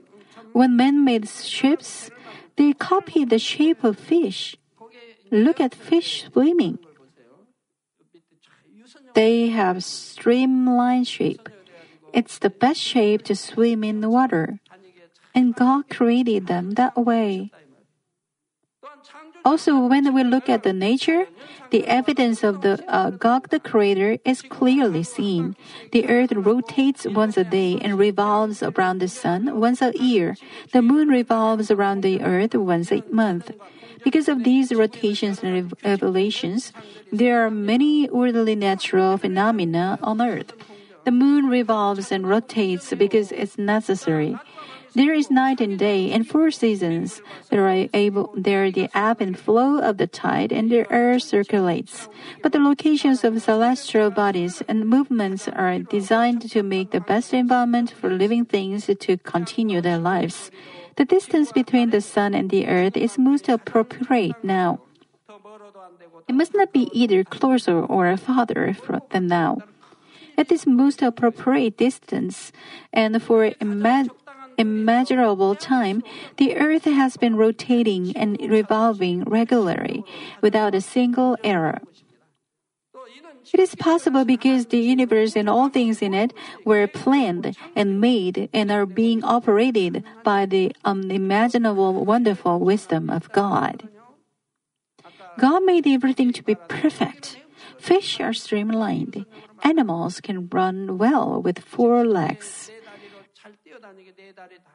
When 0.52 0.76
men 0.76 1.08
made 1.08 1.24
ships, 1.24 2.12
they 2.56 2.76
copied 2.76 3.30
the 3.30 3.40
shape 3.40 3.82
of 3.82 3.96
fish. 3.96 4.54
Look 5.32 5.58
at 5.58 5.74
fish 5.74 6.28
swimming. 6.28 6.76
They 9.14 9.48
have 9.48 9.82
streamlined 9.82 11.08
shape. 11.08 11.48
It's 12.12 12.36
the 12.36 12.52
best 12.52 12.80
shape 12.80 13.24
to 13.24 13.34
swim 13.34 13.82
in 13.82 14.04
the 14.04 14.12
water. 14.12 14.60
And 15.34 15.56
God 15.56 15.88
created 15.88 16.46
them 16.46 16.76
that 16.76 16.92
way. 16.92 17.48
Also, 19.44 19.78
when 19.78 20.14
we 20.14 20.22
look 20.22 20.48
at 20.48 20.62
the 20.62 20.72
nature, 20.72 21.26
the 21.70 21.87
evidence 21.87 22.44
of 22.44 22.62
the 22.62 22.78
uh, 22.87 23.11
God 23.11 23.50
the 23.50 23.59
Creator 23.59 24.18
is 24.24 24.42
clearly 24.42 25.02
seen. 25.02 25.57
The 25.90 26.09
earth 26.09 26.33
rotates 26.33 27.07
once 27.07 27.37
a 27.37 27.44
day 27.44 27.78
and 27.81 27.98
revolves 27.98 28.62
around 28.62 28.98
the 28.98 29.09
sun 29.09 29.59
once 29.59 29.83
a 29.83 29.92
year. 29.98 30.37
The 30.72 30.83
moon 30.83 31.09
revolves 31.09 31.70
around 31.70 32.02
the 32.02 32.22
earth 32.22 32.55
once 32.55 32.92
a 32.92 33.02
month. 33.11 33.50
Because 34.05 34.28
of 34.28 34.44
these 34.44 34.72
rotations 34.72 35.42
and 35.42 35.72
revolutions, 35.85 36.72
there 37.11 37.44
are 37.44 37.50
many 37.50 38.09
orderly 38.09 38.55
natural 38.55 39.18
phenomena 39.18 39.98
on 40.02 40.20
earth. 40.20 40.52
The 41.05 41.11
moon 41.11 41.46
revolves 41.46 42.12
and 42.12 42.28
rotates 42.28 42.94
because 42.94 43.33
it's 43.33 43.59
necessary. 43.59 44.38
There 44.94 45.14
is 45.14 45.31
night 45.31 45.62
and 45.62 45.78
day 45.78 46.12
and 46.12 46.28
four 46.28 46.50
seasons. 46.50 47.22
There 47.48 47.64
are 47.64 47.88
able 47.94 48.28
there 48.37 48.70
the 48.70 48.90
ebb 48.92 49.22
and 49.22 49.38
flow 49.38 49.78
of 49.81 49.96
the 49.96 50.07
tide 50.07 50.52
and 50.52 50.70
the 50.70 50.85
air 50.92 51.18
circulates. 51.18 52.11
But 52.42 52.52
the 52.52 52.61
locations 52.61 53.24
of 53.24 53.40
celestial 53.40 54.11
bodies 54.11 54.62
and 54.68 54.87
movements 54.87 55.48
are 55.48 55.78
designed 55.78 56.44
to 56.50 56.62
make 56.62 56.90
the 56.90 57.00
best 57.00 57.33
environment 57.33 57.90
for 57.90 58.11
living 58.11 58.44
things 58.44 58.85
to 58.85 59.16
continue 59.16 59.81
their 59.81 59.98
lives. 59.98 60.50
The 60.96 61.07
distance 61.07 61.52
between 61.52 61.88
the 61.88 62.02
sun 62.02 62.35
and 62.35 62.50
the 62.50 62.68
earth 62.68 62.96
is 62.96 63.16
most 63.16 63.48
appropriate 63.48 64.44
now. 64.44 64.83
It 66.28 66.35
must 66.35 66.52
not 66.55 66.72
be 66.72 66.90
either 66.92 67.24
closer 67.24 67.81
or 67.81 68.14
farther 68.18 68.76
than 69.11 69.26
now. 69.26 69.59
At 70.37 70.48
this 70.48 70.66
most 70.66 71.02
appropriate 71.02 71.76
distance, 71.76 72.52
and 72.92 73.22
for 73.22 73.52
immeasurable 74.58 75.54
time, 75.54 76.02
the 76.36 76.56
Earth 76.56 76.84
has 76.84 77.16
been 77.16 77.36
rotating 77.36 78.16
and 78.16 78.38
revolving 78.40 79.24
regularly 79.24 80.04
without 80.40 80.74
a 80.74 80.80
single 80.80 81.36
error. 81.44 81.80
It 83.52 83.60
is 83.60 83.74
possible 83.74 84.24
because 84.24 84.66
the 84.66 84.78
universe 84.78 85.36
and 85.36 85.48
all 85.48 85.68
things 85.68 86.00
in 86.00 86.14
it 86.14 86.32
were 86.64 86.86
planned 86.86 87.56
and 87.76 88.00
made 88.00 88.48
and 88.52 88.70
are 88.70 88.86
being 88.86 89.24
operated 89.24 90.04
by 90.24 90.46
the 90.46 90.72
um, 90.84 91.02
unimaginable, 91.02 92.04
wonderful 92.04 92.60
wisdom 92.60 93.10
of 93.10 93.30
God. 93.32 93.88
God 95.38 95.64
made 95.64 95.86
everything 95.86 96.32
to 96.32 96.42
be 96.42 96.54
perfect. 96.54 97.38
Fish 97.78 98.20
are 98.20 98.32
streamlined. 98.32 99.26
Animals 99.64 100.20
can 100.20 100.48
run 100.48 100.98
well 100.98 101.42
with 101.42 101.58
four 101.58 102.04
legs. 102.04 102.70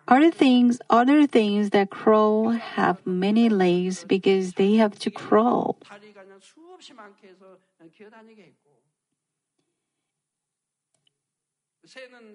Other 0.07 0.31
things, 0.31 0.79
other 0.89 1.27
things 1.27 1.69
that 1.71 1.89
crawl 1.89 2.49
have 2.51 3.05
many 3.05 3.49
legs 3.49 4.03
because 4.03 4.53
they 4.53 4.75
have 4.75 4.97
to 4.99 5.11
crawl. 5.11 5.77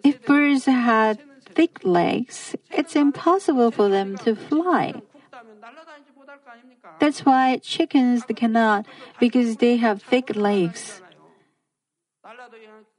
If 0.02 0.24
birds 0.24 0.64
had 0.64 1.20
thick 1.54 1.84
legs, 1.84 2.56
it's 2.70 2.96
impossible 2.96 3.70
for 3.70 3.88
them 3.88 4.16
to 4.18 4.34
fly. 4.34 5.02
That's 6.98 7.24
why 7.24 7.58
chickens 7.58 8.24
cannot, 8.36 8.86
because 9.18 9.56
they 9.56 9.76
have 9.76 10.02
thick 10.02 10.34
legs. 10.36 11.02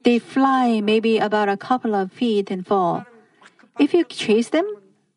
They 0.02 0.18
fly 0.18 0.80
maybe 0.80 1.18
about 1.18 1.48
a 1.48 1.56
couple 1.56 1.94
of 1.94 2.12
feet 2.12 2.50
and 2.50 2.66
fall. 2.66 3.06
If 3.78 3.92
you 3.92 4.04
chase 4.04 4.50
them, 4.50 4.66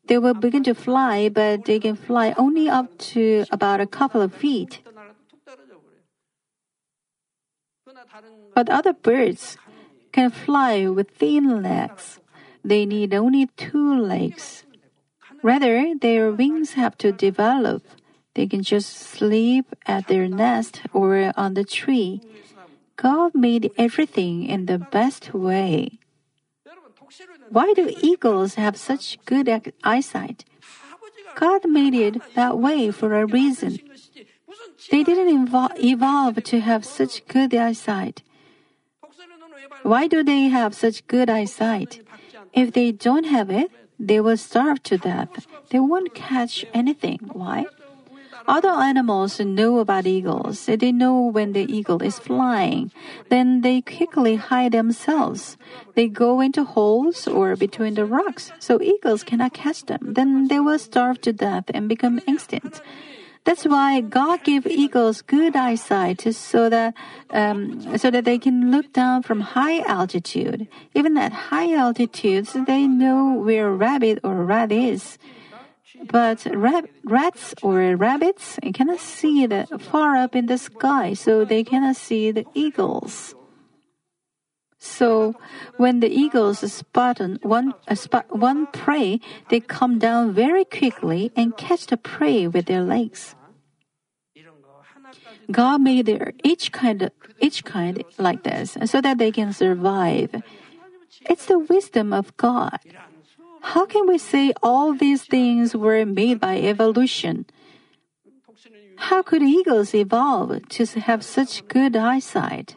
they 0.06 0.18
will 0.18 0.34
begin 0.34 0.64
to 0.64 0.74
fly, 0.74 1.28
but 1.28 1.64
they 1.66 1.78
can 1.78 1.96
fly 1.96 2.34
only 2.36 2.68
up 2.68 2.96
to 3.14 3.44
about 3.50 3.80
a 3.80 3.86
couple 3.86 4.20
of 4.20 4.34
feet. 4.34 4.80
But 8.54 8.68
other 8.68 8.92
birds 8.92 9.56
can 10.12 10.30
fly 10.30 10.88
with 10.88 11.10
thin 11.10 11.62
legs. 11.62 12.20
They 12.64 12.86
need 12.86 13.14
only 13.14 13.46
two 13.56 13.94
legs. 13.94 14.64
Rather, 15.42 15.94
their 15.94 16.32
wings 16.32 16.72
have 16.72 16.98
to 16.98 17.12
develop. 17.12 17.84
They 18.34 18.46
can 18.46 18.62
just 18.62 18.90
sleep 18.92 19.66
at 19.86 20.08
their 20.08 20.28
nest 20.28 20.82
or 20.92 21.32
on 21.36 21.54
the 21.54 21.64
tree. 21.64 22.20
God 22.96 23.34
made 23.34 23.70
everything 23.78 24.44
in 24.44 24.66
the 24.66 24.78
best 24.78 25.32
way. 25.32 26.00
Why 27.50 27.72
do 27.74 27.94
eagles 28.02 28.54
have 28.54 28.76
such 28.76 29.18
good 29.24 29.72
eyesight? 29.84 30.44
God 31.34 31.68
made 31.68 31.94
it 31.94 32.20
that 32.34 32.58
way 32.58 32.90
for 32.90 33.14
a 33.14 33.26
reason. 33.26 33.78
They 34.90 35.02
didn't 35.02 35.48
evolve 35.78 36.42
to 36.44 36.60
have 36.60 36.84
such 36.84 37.26
good 37.26 37.54
eyesight. 37.54 38.22
Why 39.82 40.06
do 40.06 40.22
they 40.24 40.48
have 40.48 40.74
such 40.74 41.06
good 41.06 41.30
eyesight? 41.30 42.00
If 42.52 42.72
they 42.72 42.92
don't 42.92 43.24
have 43.24 43.50
it, 43.50 43.70
they 43.98 44.20
will 44.20 44.36
starve 44.36 44.82
to 44.84 44.98
death. 44.98 45.46
They 45.70 45.80
won't 45.80 46.14
catch 46.14 46.64
anything. 46.74 47.20
Why? 47.32 47.66
Other 48.48 48.70
animals 48.70 49.38
know 49.40 49.78
about 49.78 50.06
eagles. 50.06 50.64
They 50.64 50.90
know 50.90 51.20
when 51.20 51.52
the 51.52 51.70
eagle 51.70 52.02
is 52.02 52.18
flying. 52.18 52.90
Then 53.28 53.60
they 53.60 53.82
quickly 53.82 54.36
hide 54.36 54.72
themselves. 54.72 55.58
They 55.94 56.08
go 56.08 56.40
into 56.40 56.64
holes 56.64 57.28
or 57.28 57.56
between 57.56 57.92
the 57.92 58.06
rocks, 58.06 58.50
so 58.58 58.80
eagles 58.80 59.22
cannot 59.22 59.52
catch 59.52 59.84
them. 59.84 60.14
Then 60.14 60.48
they 60.48 60.60
will 60.60 60.78
starve 60.78 61.20
to 61.28 61.32
death 61.34 61.64
and 61.74 61.90
become 61.90 62.20
extinct. 62.26 62.80
That's 63.44 63.66
why 63.66 64.00
God 64.00 64.44
gave 64.44 64.66
eagles 64.66 65.20
good 65.20 65.54
eyesight 65.54 66.22
so 66.34 66.70
that 66.70 66.94
um, 67.30 67.98
so 67.98 68.10
that 68.10 68.24
they 68.24 68.38
can 68.38 68.70
look 68.70 68.92
down 68.94 69.24
from 69.24 69.40
high 69.40 69.80
altitude. 69.80 70.68
Even 70.94 71.18
at 71.18 71.32
high 71.52 71.74
altitudes, 71.74 72.56
they 72.66 72.86
know 72.86 73.34
where 73.34 73.68
a 73.68 73.72
rabbit 73.72 74.20
or 74.24 74.44
rat 74.44 74.72
is. 74.72 75.18
But 76.04 76.46
rat, 76.54 76.86
rats 77.04 77.54
or 77.62 77.96
rabbits 77.96 78.58
cannot 78.74 79.00
see 79.00 79.46
the 79.46 79.66
far 79.78 80.16
up 80.16 80.36
in 80.36 80.46
the 80.46 80.58
sky, 80.58 81.14
so 81.14 81.44
they 81.44 81.64
cannot 81.64 81.96
see 81.96 82.30
the 82.30 82.46
eagles. 82.54 83.34
So 84.78 85.34
when 85.76 86.00
the 86.00 86.08
eagles 86.08 86.60
spot 86.72 87.20
one, 87.42 87.74
uh, 87.88 87.94
spot 87.94 88.26
one 88.30 88.66
prey, 88.66 89.20
they 89.50 89.60
come 89.60 89.98
down 89.98 90.32
very 90.32 90.64
quickly 90.64 91.32
and 91.34 91.56
catch 91.56 91.86
the 91.86 91.96
prey 91.96 92.46
with 92.46 92.66
their 92.66 92.82
legs. 92.82 93.34
God 95.50 95.80
made 95.80 96.06
their, 96.06 96.32
each 96.44 96.70
kind 96.70 97.10
each 97.40 97.64
kind 97.64 98.04
like 98.18 98.42
this 98.44 98.76
so 98.84 99.00
that 99.00 99.18
they 99.18 99.32
can 99.32 99.52
survive. 99.52 100.42
It's 101.22 101.46
the 101.46 101.58
wisdom 101.58 102.12
of 102.12 102.36
God. 102.36 102.78
How 103.62 103.86
can 103.86 104.06
we 104.06 104.18
say 104.18 104.52
all 104.62 104.94
these 104.94 105.24
things 105.24 105.74
were 105.74 106.04
made 106.04 106.40
by 106.40 106.58
evolution? 106.58 107.46
How 108.96 109.22
could 109.22 109.42
eagles 109.42 109.94
evolve 109.94 110.68
to 110.70 110.86
have 111.00 111.24
such 111.24 111.66
good 111.68 111.96
eyesight? 111.96 112.76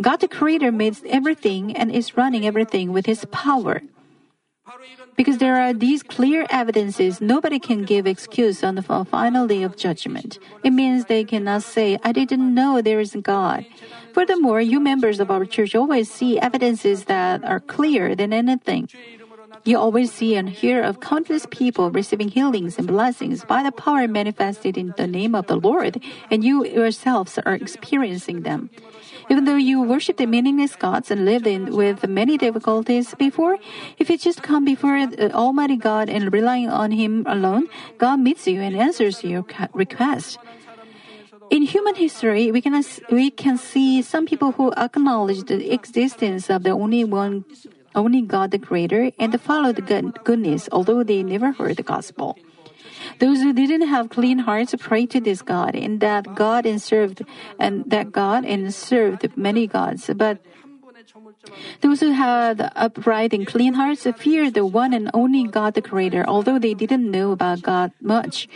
God 0.00 0.20
the 0.20 0.28
Creator 0.28 0.72
made 0.72 0.98
everything 1.06 1.76
and 1.76 1.90
is 1.90 2.16
running 2.16 2.46
everything 2.46 2.92
with 2.92 3.06
His 3.06 3.24
power. 3.26 3.82
Because 5.16 5.38
there 5.38 5.56
are 5.56 5.72
these 5.72 6.02
clear 6.02 6.44
evidences, 6.50 7.20
nobody 7.20 7.58
can 7.58 7.84
give 7.84 8.06
excuse 8.06 8.62
on 8.62 8.74
the 8.74 8.82
final 8.82 9.46
day 9.46 9.62
of 9.62 9.76
judgment. 9.76 10.38
It 10.62 10.72
means 10.72 11.06
they 11.06 11.24
cannot 11.24 11.62
say, 11.62 11.98
I 12.02 12.12
didn't 12.12 12.52
know 12.52 12.82
there 12.82 13.00
is 13.00 13.14
a 13.14 13.22
God. 13.22 13.64
Furthermore, 14.12 14.60
you 14.60 14.80
members 14.80 15.20
of 15.20 15.30
our 15.30 15.44
church 15.44 15.74
always 15.74 16.10
see 16.10 16.38
evidences 16.40 17.04
that 17.04 17.44
are 17.44 17.60
clearer 17.60 18.14
than 18.14 18.32
anything. 18.32 18.88
You 19.66 19.78
always 19.78 20.12
see 20.12 20.36
and 20.36 20.48
hear 20.48 20.80
of 20.80 21.00
countless 21.00 21.44
people 21.50 21.90
receiving 21.90 22.28
healings 22.28 22.78
and 22.78 22.86
blessings 22.86 23.44
by 23.44 23.64
the 23.64 23.72
power 23.72 24.06
manifested 24.06 24.78
in 24.78 24.94
the 24.96 25.08
name 25.08 25.34
of 25.34 25.48
the 25.48 25.56
Lord, 25.56 26.00
and 26.30 26.44
you 26.44 26.64
yourselves 26.64 27.36
are 27.44 27.54
experiencing 27.54 28.42
them. 28.42 28.70
Even 29.28 29.44
though 29.44 29.58
you 29.58 29.82
worship 29.82 30.18
the 30.18 30.26
meaningless 30.26 30.76
gods 30.76 31.10
and 31.10 31.24
lived 31.24 31.48
in 31.48 31.74
with 31.74 32.06
many 32.06 32.38
difficulties 32.38 33.12
before, 33.18 33.58
if 33.98 34.08
you 34.08 34.16
just 34.16 34.40
come 34.40 34.64
before 34.64 34.96
Almighty 35.34 35.74
God 35.74 36.08
and 36.08 36.32
relying 36.32 36.70
on 36.70 36.92
Him 36.92 37.24
alone, 37.26 37.66
God 37.98 38.20
meets 38.20 38.46
you 38.46 38.60
and 38.60 38.76
answers 38.76 39.24
your 39.24 39.44
request. 39.74 40.38
In 41.50 41.62
human 41.62 41.96
history, 41.96 42.52
we 42.52 42.60
can, 42.60 42.84
we 43.10 43.30
can 43.30 43.58
see 43.58 44.00
some 44.02 44.26
people 44.26 44.52
who 44.52 44.72
acknowledge 44.76 45.42
the 45.44 45.72
existence 45.72 46.50
of 46.50 46.62
the 46.62 46.70
only 46.70 47.02
one 47.02 47.44
only 47.96 48.22
God 48.22 48.52
the 48.52 48.58
Creator, 48.58 49.10
and 49.18 49.40
follow 49.40 49.72
the 49.72 49.82
good, 49.82 50.22
goodness, 50.22 50.68
although 50.70 51.02
they 51.02 51.22
never 51.22 51.52
heard 51.52 51.78
the 51.78 51.82
gospel. 51.82 52.38
Those 53.18 53.40
who 53.40 53.52
didn't 53.52 53.88
have 53.88 54.10
clean 54.10 54.38
hearts 54.38 54.74
prayed 54.78 55.10
to 55.10 55.20
this 55.20 55.40
God, 55.42 55.74
and 55.74 56.00
that 56.00 56.34
God 56.34 56.66
and 56.66 56.80
served, 56.80 57.24
and 57.58 57.88
that 57.90 58.12
God 58.12 58.44
and 58.44 58.72
served 58.72 59.36
many 59.36 59.66
gods. 59.66 60.10
But 60.14 60.38
those 61.80 62.00
who 62.00 62.12
had 62.12 62.72
upright 62.76 63.32
and 63.32 63.46
clean 63.46 63.74
hearts 63.74 64.06
feared 64.18 64.54
the 64.54 64.66
one 64.66 64.92
and 64.92 65.10
only 65.14 65.44
God 65.44 65.74
the 65.74 65.82
Creator, 65.82 66.24
although 66.26 66.58
they 66.58 66.74
didn't 66.74 67.10
know 67.10 67.32
about 67.32 67.62
God 67.62 67.92
much. 68.00 68.48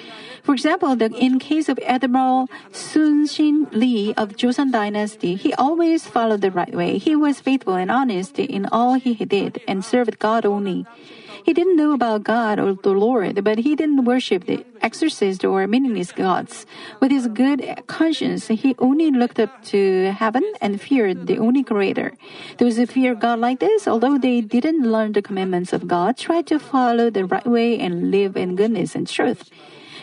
For 0.42 0.54
example, 0.54 0.96
the, 0.96 1.06
in 1.14 1.38
case 1.38 1.68
of 1.68 1.78
Admiral 1.86 2.48
Sun 2.72 3.26
Shin 3.26 3.68
Lee 3.72 4.14
of 4.16 4.36
Joseon 4.36 4.72
Dynasty, 4.72 5.34
he 5.36 5.52
always 5.54 6.06
followed 6.06 6.40
the 6.40 6.50
right 6.50 6.74
way. 6.74 6.98
He 6.98 7.14
was 7.14 7.40
faithful 7.40 7.74
and 7.74 7.90
honest 7.90 8.38
in 8.38 8.66
all 8.66 8.94
he 8.94 9.14
did 9.14 9.60
and 9.68 9.84
served 9.84 10.18
God 10.18 10.46
only. 10.46 10.86
He 11.44 11.52
didn't 11.52 11.76
know 11.76 11.92
about 11.92 12.24
God 12.24 12.58
or 12.58 12.74
the 12.74 12.90
Lord, 12.90 13.42
but 13.42 13.58
he 13.58 13.74
didn't 13.74 14.04
worship 14.04 14.44
the 14.44 14.64
exorcist 14.82 15.44
or 15.44 15.66
meaningless 15.66 16.12
gods. 16.12 16.66
With 17.00 17.10
his 17.10 17.28
good 17.28 17.82
conscience, 17.86 18.48
he 18.48 18.74
only 18.78 19.10
looked 19.10 19.40
up 19.40 19.64
to 19.74 20.12
heaven 20.12 20.44
and 20.60 20.80
feared 20.80 21.26
the 21.26 21.38
only 21.38 21.62
creator. 21.62 22.16
Those 22.58 22.76
who 22.76 22.86
fear 22.86 23.14
God 23.14 23.38
like 23.38 23.60
this, 23.60 23.88
although 23.88 24.18
they 24.18 24.40
didn't 24.40 24.82
learn 24.82 25.12
the 25.12 25.22
commandments 25.22 25.72
of 25.72 25.88
God, 25.88 26.16
tried 26.16 26.46
to 26.48 26.58
follow 26.58 27.10
the 27.10 27.24
right 27.24 27.46
way 27.46 27.78
and 27.78 28.10
live 28.10 28.36
in 28.36 28.56
goodness 28.56 28.94
and 28.94 29.08
truth. 29.08 29.50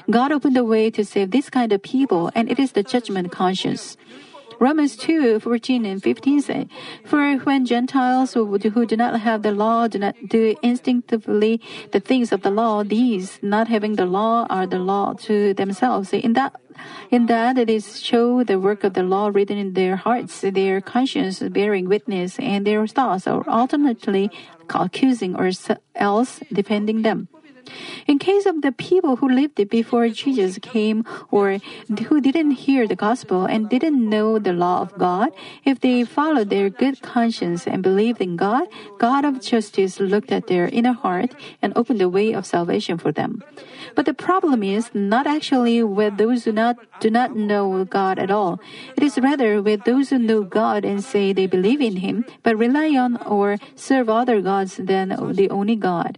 God 0.10 0.32
opened 0.32 0.56
the 0.56 0.64
way 0.64 0.90
to 0.92 1.04
save 1.04 1.32
this 1.32 1.50
kind 1.50 1.74
of 1.74 1.82
people, 1.82 2.32
and 2.34 2.50
it 2.50 2.60
is 2.60 2.72
the 2.72 2.84
judgment 2.84 3.32
conscience. 3.32 3.98
Romans 4.60 4.96
2, 4.98 5.40
14 5.40 5.86
and 5.86 6.02
15 6.02 6.42
say, 6.42 6.68
For 7.06 7.36
when 7.38 7.66
Gentiles 7.66 8.34
who, 8.34 8.58
who 8.58 8.86
do 8.86 8.98
not 8.98 9.20
have 9.20 9.44
the 9.44 9.52
law 9.52 9.88
do 9.88 10.00
not 10.00 10.16
do 10.28 10.56
instinctively 10.64 11.62
the 11.92 12.00
things 12.00 12.32
of 12.32 12.42
the 12.42 12.50
law, 12.50 12.84
these, 12.84 13.40
not 13.42 13.68
having 13.68 13.96
the 13.96 14.06
law, 14.06 14.48
are 14.50 14.66
the 14.66 14.80
law 14.80 15.14
to 15.30 15.54
themselves. 15.54 16.14
In 16.14 16.34
that 16.34 16.56
in 17.10 17.26
that 17.26 17.58
it 17.58 17.70
is 17.70 18.02
show 18.02 18.44
the 18.44 18.60
work 18.60 18.84
of 18.84 18.94
the 18.94 19.02
law 19.02 19.32
written 19.34 19.58
in 19.58 19.74
their 19.74 19.96
hearts, 19.96 20.42
their 20.42 20.80
conscience 20.80 21.40
bearing 21.40 21.90
witness, 21.90 22.38
and 22.40 22.68
their 22.68 22.86
thoughts 22.86 23.26
are 23.26 23.48
alternately 23.50 24.30
accusing 24.70 25.36
or 25.36 25.50
else 25.96 26.40
defending 26.54 27.02
them. 27.02 27.30
In 28.08 28.20
case 28.20 28.46
of 28.46 28.62
the 28.62 28.72
people 28.72 29.18
who 29.18 29.30
lived 29.30 29.60
before 29.70 30.10
Jesus 30.10 30.60
came 30.62 31.06
or 31.32 31.60
who 32.08 32.22
didn't 32.22 32.52
hear 32.52 32.88
the 32.88 32.96
gospel 32.96 33.46
and 33.46 33.70
didn't 33.70 33.98
know 33.98 34.40
the 34.40 34.54
law 34.54 34.82
of 34.82 34.98
God, 34.98 35.32
if 35.66 35.80
they 35.80 36.04
followed 36.04 36.50
their 36.50 36.70
good 36.70 37.02
conscience 37.02 37.68
and 37.68 37.84
believed 37.84 38.22
in 38.22 38.36
God, 38.36 38.68
God 38.98 39.26
of 39.26 39.42
justice 39.42 40.00
looked 40.00 40.32
at 40.32 40.48
their 40.48 40.68
inner 40.68 40.94
heart 40.94 41.36
and 41.62 41.74
opened 41.76 42.00
the 42.00 42.10
way 42.10 42.34
of 42.34 42.46
salvation 42.46 42.98
for 42.98 43.12
them. 43.12 43.44
But 43.96 44.06
the 44.06 44.14
problem 44.14 44.64
is 44.64 44.92
not 44.94 45.28
actually 45.28 45.84
with 45.84 46.18
those 46.18 46.46
who 46.46 46.52
not, 46.52 46.78
do 47.00 47.10
not 47.10 47.36
know 47.36 47.86
God 47.86 48.20
at 48.20 48.32
all. 48.32 48.60
It 48.96 49.04
is 49.04 49.18
rather 49.18 49.62
with 49.62 49.84
those 49.84 50.10
who 50.10 50.20
know 50.20 50.44
God 50.44 50.86
and 50.86 51.04
say 51.04 51.34
they 51.34 51.48
believe 51.48 51.82
in 51.82 51.98
Him, 51.98 52.26
but 52.44 52.58
rely 52.58 52.96
on 52.96 53.18
or 53.18 53.58
serve 53.76 54.10
other 54.10 54.42
gods 54.42 54.78
than 54.78 55.10
the 55.34 55.50
only 55.50 55.76
God. 55.76 56.18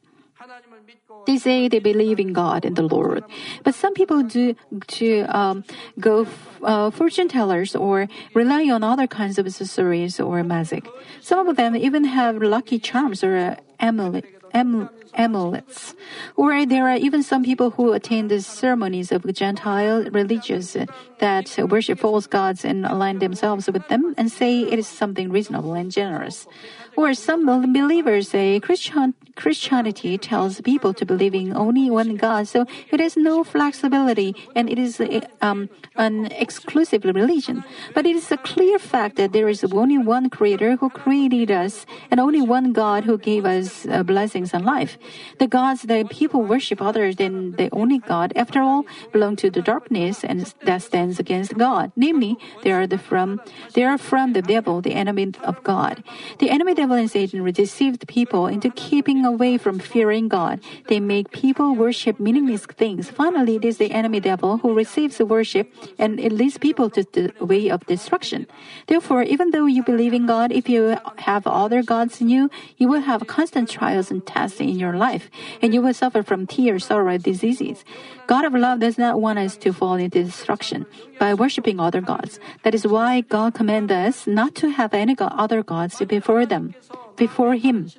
They 1.26 1.38
say 1.38 1.68
they 1.68 1.80
believe 1.80 2.20
in 2.20 2.34
God 2.34 2.66
and 2.66 2.76
the 2.76 2.84
Lord, 2.84 3.24
but 3.64 3.76
some 3.76 3.94
people 3.94 4.24
do 4.24 4.56
to 5.00 5.22
um, 5.30 5.64
go 6.00 6.28
uh, 6.64 6.90
fortune 6.92 7.28
tellers 7.28 7.76
or 7.76 8.08
rely 8.34 8.70
on 8.70 8.84
other 8.84 9.08
kinds 9.08 9.38
of 9.38 9.52
sorceries 9.52 10.20
or 10.20 10.44
magic. 10.44 10.88
Some 11.22 11.48
of 11.48 11.56
them 11.56 11.76
even 11.76 12.04
have 12.06 12.42
lucky 12.42 12.80
charms 12.80 13.24
or 13.24 13.36
uh, 13.36 13.56
amulet, 13.80 14.26
am, 14.54 14.90
amulets. 15.14 15.96
Or 16.36 16.66
there 16.66 16.88
are 16.90 16.96
even 16.96 17.24
some 17.24 17.44
people 17.44 17.72
who 17.72 17.94
attend 17.94 18.32
the 18.32 18.42
ceremonies 18.42 19.12
of 19.12 19.26
Gentile 19.34 20.10
religions 20.12 20.78
that 21.20 21.58
worship 21.70 22.00
false 22.00 22.28
gods 22.28 22.64
and 22.66 22.86
align 22.86 23.20
themselves 23.20 23.68
with 23.68 23.88
them 23.88 24.16
and 24.18 24.32
say 24.32 24.62
it 24.62 24.80
is 24.80 24.88
something 24.88 25.30
reasonable 25.30 25.74
and 25.74 25.92
generous. 25.92 26.48
Or 26.96 27.14
some 27.14 27.46
believers 27.46 28.30
say 28.30 28.60
Christian, 28.60 29.14
Christianity 29.40 30.18
tells 30.18 30.60
people 30.60 30.94
to 30.94 31.06
believe 31.06 31.34
in 31.34 31.56
only 31.56 31.90
one 31.90 32.20
God, 32.20 32.48
so 32.48 32.66
it 32.92 33.00
has 33.00 33.16
no 33.16 33.46
flexibility 33.46 34.36
and 34.54 34.70
it 34.70 34.78
is 34.78 35.00
um, 35.42 35.70
an 35.96 36.26
exclusive 36.36 37.06
religion. 37.06 37.64
But 37.96 38.06
it 38.06 38.18
is 38.18 38.32
a 38.32 38.38
clear 38.38 38.78
fact 38.78 39.16
that 39.16 39.32
there 39.32 39.48
is 39.48 39.64
only 39.64 39.98
one 39.98 40.30
Creator 40.30 40.76
who 40.76 40.90
created 40.90 41.52
us 41.52 41.86
and 42.12 42.20
only 42.20 42.42
one 42.42 42.74
God 42.74 43.06
who 43.06 43.18
gave 43.18 43.46
us 43.46 43.88
uh, 43.88 44.04
blessings 44.04 44.54
and 44.54 44.66
life. 44.66 44.98
The 45.40 45.48
gods 45.48 45.84
that 45.84 46.10
people 46.10 46.44
worship 46.44 46.82
other 46.82 47.14
than 47.14 47.54
the 47.56 47.70
only 47.72 48.00
God, 48.00 48.34
after 48.36 48.60
all, 48.60 48.86
belong 49.14 49.38
to 49.38 49.50
the 49.50 49.62
darkness 49.62 50.24
and 50.24 50.54
that 50.68 50.82
stands 50.82 51.18
against 51.18 51.58
God. 51.58 51.94
Namely, 51.96 52.36
they 52.64 52.72
are 52.72 52.88
the 52.88 52.98
from 52.98 53.40
they 53.74 53.84
are 53.84 53.98
from 53.98 54.34
the 54.34 54.42
devil, 54.42 54.82
the 54.82 54.96
enemy 54.96 55.32
of 55.44 55.64
God. 55.64 56.04
The 56.40 56.50
enemy 56.50 56.74
devil 56.74 56.98
and 56.98 57.10
Satan 57.10 57.44
deceived 57.52 58.08
people 58.08 58.48
into 58.48 58.70
keeping 58.70 59.29
away 59.30 59.58
from 59.62 59.78
fearing 59.78 60.28
God. 60.28 60.60
They 60.90 61.00
make 61.00 61.32
people 61.32 61.76
worship 61.76 62.20
meaningless 62.20 62.66
things. 62.66 63.10
Finally, 63.10 63.56
it 63.62 63.66
is 63.66 63.78
the 63.78 63.92
enemy 63.92 64.20
devil 64.20 64.58
who 64.58 64.74
receives 64.74 65.18
the 65.18 65.26
worship 65.26 65.70
and 65.98 66.20
it 66.20 66.34
leads 66.34 66.58
people 66.58 66.90
to 66.92 67.06
the 67.14 67.32
way 67.40 67.70
of 67.70 67.86
destruction. 67.86 68.48
Therefore, 68.88 69.24
even 69.24 69.52
though 69.52 69.70
you 69.70 69.84
believe 69.84 70.14
in 70.14 70.26
God, 70.26 70.52
if 70.52 70.68
you 70.68 70.98
have 71.18 71.46
other 71.46 71.84
gods 71.84 72.20
in 72.22 72.30
you, 72.30 72.50
you 72.78 72.88
will 72.88 73.06
have 73.06 73.28
constant 73.28 73.70
trials 73.70 74.10
and 74.10 74.26
tests 74.26 74.60
in 74.60 74.78
your 74.80 74.98
life, 74.98 75.30
and 75.62 75.74
you 75.74 75.82
will 75.82 75.94
suffer 75.94 76.24
from 76.24 76.48
tears, 76.48 76.86
sorrow, 76.86 77.18
diseases. 77.18 77.86
God 78.28 78.46
of 78.46 78.54
love 78.54 78.80
does 78.80 78.98
not 78.98 79.22
want 79.22 79.40
us 79.40 79.58
to 79.58 79.74
fall 79.74 79.96
into 79.96 80.24
destruction 80.24 80.86
by 81.20 81.34
worshiping 81.34 81.80
other 81.80 82.02
gods. 82.02 82.40
That 82.64 82.74
is 82.74 82.88
why 82.88 83.22
God 83.22 83.54
commands 83.54 83.92
us 83.92 84.28
not 84.28 84.56
to 84.56 84.70
have 84.70 84.94
any 84.94 85.16
other 85.20 85.64
gods 85.64 86.02
before 86.08 86.46
them, 86.46 86.74
before 87.16 87.56
Him. 87.56 87.92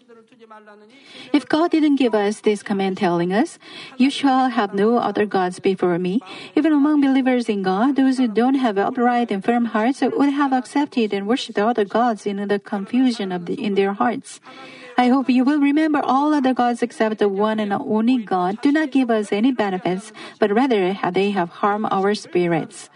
If 1.32 1.48
God 1.48 1.70
didn't 1.70 1.96
give 1.96 2.14
us 2.14 2.40
this 2.40 2.62
command 2.62 2.98
telling 2.98 3.32
us, 3.32 3.58
You 3.96 4.10
shall 4.10 4.48
have 4.50 4.74
no 4.74 4.98
other 4.98 5.26
gods 5.26 5.60
before 5.60 5.98
me, 5.98 6.20
even 6.56 6.72
among 6.72 7.00
believers 7.00 7.48
in 7.48 7.62
God, 7.62 7.96
those 7.96 8.18
who 8.18 8.28
don't 8.28 8.56
have 8.56 8.78
upright 8.78 9.30
and 9.30 9.44
firm 9.44 9.66
hearts 9.66 10.00
would 10.02 10.32
have 10.32 10.52
accepted 10.52 11.12
and 11.12 11.26
worshipped 11.26 11.58
other 11.58 11.84
gods 11.84 12.26
in 12.26 12.36
the 12.48 12.58
confusion 12.58 13.32
of 13.32 13.46
the, 13.46 13.54
in 13.54 13.74
their 13.74 13.92
hearts. 13.94 14.40
I 14.98 15.08
hope 15.08 15.30
you 15.30 15.44
will 15.44 15.60
remember 15.60 16.00
all 16.04 16.34
other 16.34 16.52
gods 16.52 16.82
except 16.82 17.18
the 17.18 17.28
one 17.28 17.58
and 17.58 17.72
only 17.72 18.18
God 18.18 18.60
do 18.60 18.70
not 18.70 18.90
give 18.90 19.10
us 19.10 19.32
any 19.32 19.52
benefits, 19.52 20.12
but 20.38 20.52
rather 20.52 20.98
they 21.12 21.30
have 21.30 21.48
harmed 21.64 21.88
our 21.90 22.14
spirits. 22.14 22.90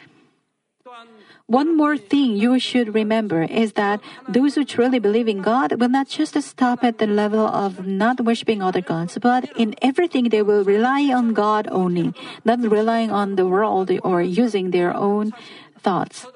One 1.47 1.77
more 1.77 1.99
thing 1.99 2.37
you 2.37 2.59
should 2.59 2.95
remember 2.95 3.43
is 3.43 3.75
that 3.75 4.01
those 4.27 4.55
who 4.55 4.65
truly 4.65 4.99
believe 4.99 5.29
in 5.29 5.43
God 5.43 5.79
will 5.79 5.91
not 5.91 6.09
just 6.09 6.41
stop 6.41 6.83
at 6.83 6.97
the 6.97 7.07
level 7.07 7.47
of 7.47 7.87
not 7.87 8.25
worshiping 8.25 8.63
other 8.63 8.81
gods, 8.81 9.19
but 9.21 9.45
in 9.55 9.75
everything 9.83 10.31
they 10.31 10.41
will 10.41 10.65
rely 10.65 11.13
on 11.13 11.35
God 11.35 11.69
only, 11.71 12.15
not 12.47 12.61
relying 12.65 13.11
on 13.11 13.37
the 13.37 13.47
world 13.47 13.93
or 14.03 14.23
using 14.23 14.71
their 14.71 14.97
own 14.97 15.35
thoughts. 15.79 16.27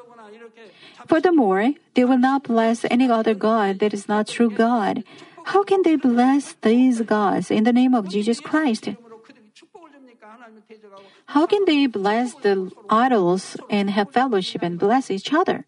Furthermore, 1.06 1.72
they 1.94 2.04
will 2.04 2.20
not 2.20 2.42
bless 2.42 2.84
any 2.90 3.08
other 3.10 3.32
God 3.32 3.78
that 3.78 3.94
is 3.94 4.08
not 4.08 4.28
true 4.28 4.50
God. 4.50 5.04
How 5.56 5.64
can 5.64 5.80
they 5.88 5.96
bless 5.96 6.52
these 6.60 7.00
gods 7.00 7.50
in 7.50 7.64
the 7.64 7.72
name 7.72 7.94
of 7.94 8.10
Jesus 8.10 8.40
Christ? 8.40 8.90
How 11.26 11.46
can 11.46 11.64
they 11.64 11.86
bless 11.86 12.34
the 12.34 12.70
idols 12.88 13.56
and 13.68 13.90
have 13.90 14.10
fellowship 14.10 14.62
and 14.62 14.78
bless 14.78 15.10
each 15.10 15.32
other? 15.32 15.64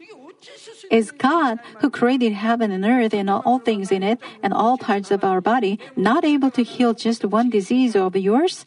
Is 0.90 1.10
God, 1.12 1.60
who 1.80 1.90
created 1.90 2.32
heaven 2.32 2.70
and 2.70 2.84
earth 2.84 3.12
and 3.14 3.28
all 3.28 3.58
things 3.58 3.92
in 3.92 4.02
it 4.02 4.18
and 4.42 4.52
all 4.52 4.78
parts 4.78 5.10
of 5.10 5.22
our 5.22 5.40
body, 5.40 5.78
not 5.96 6.24
able 6.24 6.50
to 6.52 6.64
heal 6.64 6.94
just 6.94 7.24
one 7.24 7.50
disease 7.50 7.94
of 7.94 8.16
yours? 8.16 8.64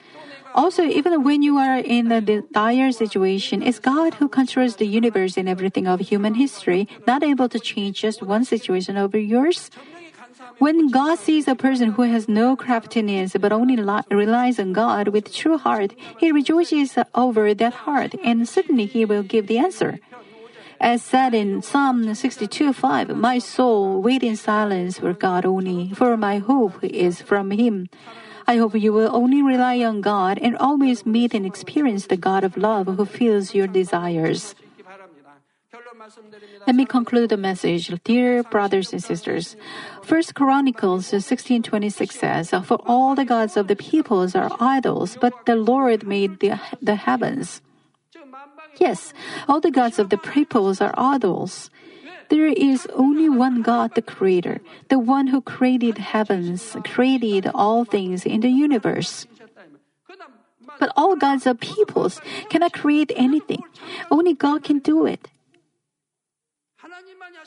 Also, 0.53 0.83
even 0.83 1.23
when 1.23 1.41
you 1.41 1.57
are 1.57 1.79
in 1.79 2.11
a 2.11 2.21
dire 2.21 2.91
situation, 2.91 3.63
is 3.63 3.79
God 3.79 4.13
who 4.15 4.29
controls 4.29 4.75
the 4.75 4.85
universe 4.85 5.35
and 5.35 5.49
everything 5.49 5.87
of 5.87 5.99
human 5.99 6.35
history 6.35 6.87
not 7.07 7.23
able 7.23 7.49
to 7.49 7.59
change 7.59 8.01
just 8.01 8.21
one 8.21 8.45
situation 8.45 8.95
over 8.95 9.17
yours? 9.17 9.71
When 10.59 10.89
God 10.89 11.19
sees 11.19 11.47
a 11.47 11.55
person 11.55 11.91
who 11.91 12.03
has 12.03 12.29
no 12.29 12.55
craftiness 12.55 13.35
but 13.39 13.51
only 13.51 13.75
relies 14.09 14.59
on 14.59 14.73
God 14.73 15.09
with 15.09 15.33
true 15.33 15.57
heart, 15.57 15.93
he 16.19 16.31
rejoices 16.31 16.97
over 17.15 17.53
that 17.53 17.73
heart 17.73 18.15
and 18.23 18.47
certainly 18.47 18.85
he 18.85 19.05
will 19.05 19.23
give 19.23 19.47
the 19.47 19.57
answer. 19.57 19.99
As 20.79 21.01
said 21.01 21.33
in 21.33 21.61
Psalm 21.61 22.03
62:5, 22.03 23.15
My 23.15 23.39
soul 23.39 24.01
wait 24.01 24.21
in 24.21 24.35
silence 24.35 24.99
for 24.99 25.13
God 25.13 25.45
only, 25.45 25.91
for 25.95 26.17
my 26.17 26.39
hope 26.39 26.83
is 26.83 27.21
from 27.21 27.51
Him. 27.51 27.87
I 28.45 28.57
hope 28.57 28.75
you 28.75 28.91
will 28.91 29.15
only 29.15 29.41
rely 29.41 29.79
on 29.79 30.01
God 30.01 30.37
and 30.39 30.57
always 30.57 31.05
meet 31.05 31.33
and 31.33 31.45
experience 31.45 32.07
the 32.07 32.17
God 32.17 32.43
of 32.43 32.57
love 32.57 32.87
who 32.87 33.05
fills 33.05 33.55
your 33.55 33.67
desires. 33.67 34.55
Let 36.65 36.75
me 36.75 36.85
conclude 36.85 37.29
the 37.29 37.37
message, 37.37 37.91
dear 38.03 38.43
brothers 38.43 38.93
and 38.93 39.03
sisters. 39.03 39.55
First 40.01 40.33
Chronicles 40.33 41.07
16:26 41.07 42.15
says, 42.15 42.49
"For 42.49 42.79
all 42.85 43.15
the 43.15 43.25
gods 43.25 43.57
of 43.57 43.67
the 43.67 43.75
peoples 43.75 44.35
are 44.35 44.51
idols, 44.59 45.17
but 45.19 45.45
the 45.45 45.55
Lord 45.55 46.07
made 46.07 46.39
the, 46.39 46.59
the 46.81 46.95
heavens." 46.95 47.61
Yes, 48.79 49.13
all 49.47 49.59
the 49.59 49.71
gods 49.71 49.99
of 49.99 50.09
the 50.09 50.17
peoples 50.17 50.81
are 50.81 50.93
idols. 50.97 51.69
There 52.29 52.47
is 52.47 52.87
only 52.95 53.29
one 53.29 53.61
God, 53.61 53.93
the 53.93 54.01
Creator, 54.01 54.61
the 54.89 54.97
one 54.97 55.27
who 55.27 55.41
created 55.41 55.99
heavens, 55.99 56.75
created 56.83 57.51
all 57.53 57.85
things 57.85 58.25
in 58.25 58.41
the 58.41 58.49
universe. 58.49 59.27
But 60.79 60.89
all 60.97 61.15
gods 61.15 61.45
of 61.45 61.59
peoples 61.59 62.19
cannot 62.49 62.73
create 62.73 63.11
anything. 63.15 63.61
Only 64.09 64.33
God 64.33 64.63
can 64.63 64.79
do 64.79 65.05
it. 65.05 65.29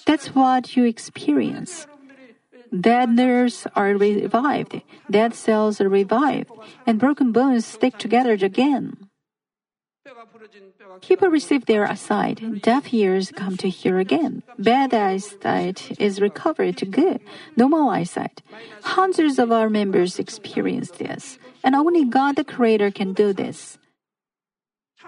That's 0.04 0.34
what 0.34 0.76
you 0.76 0.84
experience. 0.84 1.86
Dead 2.68 3.10
nerves 3.10 3.66
are 3.74 3.94
revived, 3.96 4.82
dead 5.10 5.34
cells 5.34 5.80
are 5.80 5.88
revived, 5.88 6.50
and 6.86 6.98
broken 6.98 7.32
bones 7.32 7.64
stick 7.64 7.96
together 7.96 8.32
again. 8.32 9.08
People 11.00 11.28
receive 11.28 11.66
their 11.66 11.86
sight, 11.96 12.62
deaf 12.62 12.92
ears 12.92 13.32
come 13.34 13.56
to 13.58 13.68
hear 13.68 13.98
again, 13.98 14.42
bad 14.58 14.94
eyesight 14.94 15.98
is 16.00 16.20
recovered 16.20 16.76
to 16.78 16.86
good, 16.86 17.20
normal 17.56 17.90
eyesight. 17.90 18.42
Hundreds 18.82 19.38
of 19.38 19.50
our 19.50 19.68
members 19.68 20.18
experience 20.18 20.90
this, 20.92 21.38
and 21.64 21.74
only 21.74 22.04
God 22.04 22.36
the 22.36 22.44
Creator 22.44 22.90
can 22.92 23.12
do 23.12 23.32
this. 23.32 23.78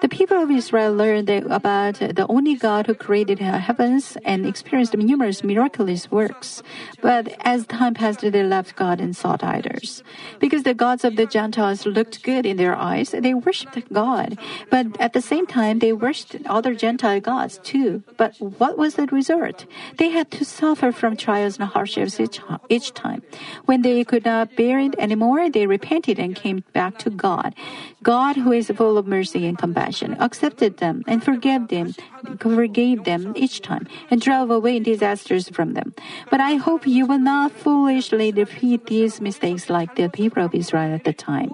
The 0.01 0.09
people 0.09 0.41
of 0.41 0.49
Israel 0.49 0.95
learned 0.95 1.29
about 1.29 1.95
the 1.95 2.25
only 2.29 2.55
God 2.55 2.87
who 2.87 2.95
created 2.95 3.41
heavens 3.41 4.17
and 4.25 4.47
experienced 4.47 4.97
numerous 4.97 5.43
miraculous 5.43 6.09
works. 6.09 6.63
But 7.01 7.35
as 7.41 7.67
time 7.67 7.95
passed, 7.95 8.21
they 8.21 8.45
left 8.45 8.77
God 8.77 9.01
and 9.01 9.17
sought 9.17 9.43
idols. 9.43 10.05
Because 10.39 10.63
the 10.63 10.75
gods 10.75 11.03
of 11.05 11.17
the 11.17 11.27
Gentiles 11.27 11.85
looked 11.85 12.23
good 12.23 12.47
in 12.47 12.59
their 12.59 12.77
eyes, 12.77 13.11
they 13.11 13.35
worshipped 13.35 13.93
God. 13.93 14.39
But 14.71 15.01
at 15.01 15.15
the 15.15 15.21
same 15.21 15.47
time, 15.47 15.81
they 15.81 15.93
worshipped 15.93 16.47
other 16.47 16.77
Gentile 16.77 17.21
gods 17.21 17.59
too. 17.65 18.05
But 18.17 18.37
what 18.39 18.79
was 18.79 18.95
the 18.95 19.07
result? 19.07 19.67
They 19.97 20.11
had 20.11 20.31
to 20.33 20.45
suffer 20.45 20.93
from 20.93 21.17
trials 21.17 21.59
and 21.59 21.69
hardships 21.69 22.21
each, 22.21 22.41
each 22.69 22.95
time. 22.95 23.23
When 23.65 23.83
they 23.83 24.05
could 24.05 24.25
not 24.25 24.55
bear 24.55 24.79
it 24.79 24.95
anymore, 24.97 25.51
they 25.51 25.67
repented 25.67 26.21
and 26.21 26.37
came 26.37 26.63
back 26.73 26.99
to 26.99 27.11
God. 27.11 27.55
God, 28.01 28.37
who 28.37 28.53
is 28.53 28.71
full 28.71 28.97
of 28.97 29.09
mercy 29.09 29.45
and 29.45 29.59
compassion, 29.59 29.88
accepted 30.19 30.79
them 30.79 31.03
and 31.07 31.23
forgave 31.23 31.69
them, 31.69 31.95
forgave 32.39 33.05
them 33.05 33.33
each 33.37 33.61
time 33.63 33.87
and 34.11 34.21
drove 34.21 34.51
away 34.51 34.79
disasters 34.79 35.49
from 35.49 35.75
them. 35.75 35.95
But 36.31 36.41
I 36.41 36.55
hope 36.55 36.87
you 36.87 37.07
will 37.07 37.19
not 37.19 37.53
foolishly 37.53 38.33
repeat 38.33 38.87
these 38.87 39.21
mistakes 39.21 39.71
like 39.71 39.97
the 39.97 40.09
people 40.09 40.45
of 40.45 40.55
Israel 40.55 40.95
at 40.95 41.05
the 41.05 41.13
time. 41.13 41.53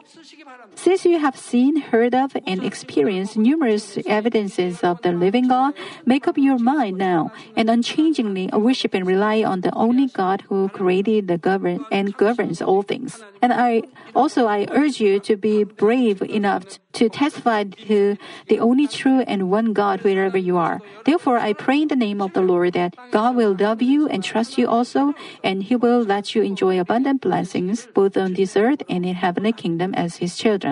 Since 0.77 1.05
you 1.05 1.19
have 1.19 1.37
seen, 1.37 1.81
heard 1.81 2.15
of, 2.15 2.37
and 2.47 2.63
experienced 2.63 3.37
numerous 3.37 3.99
evidences 4.07 4.83
of 4.83 5.01
the 5.03 5.13
living 5.13 5.49
God, 5.49 5.75
make 6.05 6.29
up 6.29 6.37
your 6.37 6.59
mind 6.59 6.99
now 6.99 7.33
and 7.57 7.71
unchangingly 7.71 8.51
worship 8.53 8.95
and 8.95 9.07
rely 9.07 9.43
on 9.43 9.63
the 9.63 9.73
only 9.75 10.09
God 10.09 10.43
who 10.49 10.69
created 10.69 11.29
the 11.29 11.39
govern 11.39 11.85
and 11.91 12.17
governs 12.17 12.61
all 12.61 12.83
things. 12.83 13.23
And 13.41 13.53
I 13.53 13.83
also 14.15 14.47
I 14.47 14.67
urge 14.71 15.01
you 15.01 15.21
to 15.21 15.37
be 15.37 15.65
brave 15.65 16.23
enough 16.23 16.65
to 16.95 17.09
testify 17.09 17.65
to 17.65 18.17
the 18.49 18.59
only 18.61 18.87
true 18.87 19.21
and 19.27 19.51
one 19.51 19.73
God 19.73 20.03
wherever 20.03 20.39
you 20.39 20.57
are. 20.57 20.81
Therefore, 21.05 21.39
I 21.39 21.53
pray 21.53 21.83
in 21.83 21.89
the 21.89 21.97
name 21.97 22.23
of 22.23 22.33
the 22.33 22.41
Lord 22.41 22.73
that 22.75 22.95
God 23.11 23.37
will 23.37 23.55
love 23.59 23.83
you 23.83 24.09
and 24.09 24.23
trust 24.23 24.57
you 24.57 24.69
also, 24.69 25.13
and 25.43 25.63
He 25.63 25.77
will 25.77 26.03
let 26.03 26.35
you 26.35 26.43
enjoy 26.43 26.79
abundant 26.79 27.21
blessings 27.21 27.89
both 27.93 28.17
on 28.17 28.35
this 28.35 28.57
earth 28.57 28.83
and 28.89 29.05
in 29.05 29.15
heavenly 29.15 29.53
kingdom 29.53 29.93
as 29.95 30.17
His 30.17 30.37
children. 30.37 30.64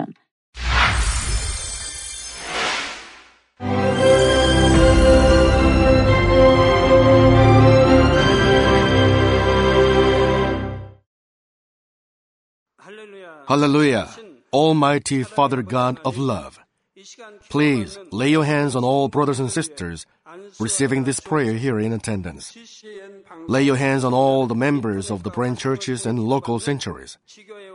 Hallelujah. 13.47 14.09
Almighty 14.51 15.23
Father 15.23 15.61
God 15.61 15.99
of 16.05 16.17
love. 16.17 16.59
Please 17.49 17.99
lay 18.11 18.29
your 18.29 18.45
hands 18.45 18.75
on 18.75 18.83
all 18.83 19.09
brothers 19.09 19.39
and 19.39 19.51
sisters 19.51 20.05
receiving 20.59 21.03
this 21.03 21.19
prayer 21.19 21.53
here 21.53 21.79
in 21.79 21.93
attendance. 21.93 22.57
Lay 23.47 23.63
your 23.63 23.75
hands 23.75 24.03
on 24.03 24.13
all 24.13 24.47
the 24.47 24.55
members 24.55 25.11
of 25.11 25.23
the 25.23 25.29
branch 25.29 25.59
churches 25.59 26.05
and 26.05 26.19
local 26.19 26.59
sanctuaries, 26.59 27.17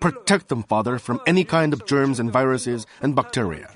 Protect 0.00 0.48
them, 0.48 0.62
Father, 0.62 0.98
from 0.98 1.20
any 1.26 1.44
kind 1.44 1.72
of 1.72 1.86
germs 1.86 2.20
and 2.20 2.30
viruses 2.30 2.86
and 3.00 3.14
bacteria. 3.14 3.70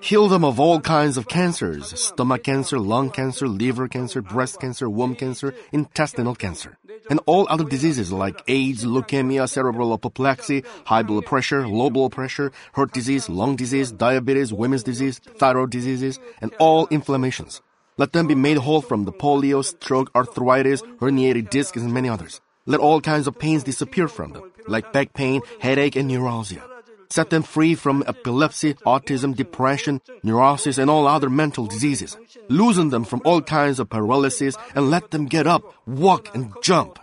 Heal 0.00 0.26
them 0.26 0.44
of 0.44 0.58
all 0.58 0.80
kinds 0.80 1.16
of 1.16 1.28
cancers 1.28 1.96
stomach 2.00 2.42
cancer, 2.42 2.80
lung 2.80 3.10
cancer, 3.10 3.46
liver 3.46 3.86
cancer, 3.86 4.20
breast 4.20 4.60
cancer, 4.60 4.90
womb 4.90 5.14
cancer, 5.14 5.54
intestinal 5.70 6.34
cancer, 6.34 6.76
and 7.08 7.20
all 7.26 7.46
other 7.48 7.62
diseases 7.62 8.10
like 8.10 8.42
AIDS, 8.48 8.84
leukemia, 8.84 9.48
cerebral 9.48 9.92
apoplexy, 9.92 10.64
high 10.86 11.04
blood 11.04 11.24
pressure, 11.24 11.68
low 11.68 11.88
blood 11.88 12.10
pressure, 12.10 12.50
heart 12.72 12.92
disease, 12.92 13.28
lung 13.28 13.54
disease, 13.54 13.92
diabetes, 13.92 14.52
women's 14.52 14.82
disease, 14.82 15.20
thyroid 15.20 15.70
diseases, 15.70 16.18
and 16.40 16.52
all 16.58 16.88
inflammations. 16.90 17.62
Let 17.96 18.12
them 18.12 18.26
be 18.26 18.34
made 18.34 18.58
whole 18.58 18.80
from 18.80 19.04
the 19.04 19.12
polio, 19.12 19.64
stroke, 19.64 20.10
arthritis, 20.14 20.82
herniated 21.00 21.50
discs, 21.50 21.76
and 21.76 21.92
many 21.92 22.08
others. 22.08 22.40
Let 22.66 22.80
all 22.80 23.00
kinds 23.00 23.26
of 23.26 23.38
pains 23.38 23.64
disappear 23.64 24.08
from 24.08 24.32
them, 24.32 24.50
like 24.66 24.92
back 24.92 25.12
pain, 25.12 25.42
headache, 25.60 25.96
and 25.96 26.08
neuralgia 26.08 26.62
set 27.10 27.30
them 27.30 27.42
free 27.42 27.74
from 27.74 28.04
epilepsy, 28.06 28.74
autism, 28.86 29.34
depression, 29.34 30.00
neurosis, 30.22 30.78
and 30.78 30.88
all 30.88 31.06
other 31.06 31.28
mental 31.28 31.66
diseases. 31.66 32.16
Loosen 32.48 32.90
them 32.90 33.04
from 33.04 33.20
all 33.24 33.42
kinds 33.42 33.80
of 33.80 33.90
paralysis 33.90 34.56
and 34.74 34.90
let 34.90 35.10
them 35.10 35.26
get 35.26 35.46
up, 35.46 35.62
walk, 35.86 36.34
and 36.34 36.54
jump. 36.62 36.98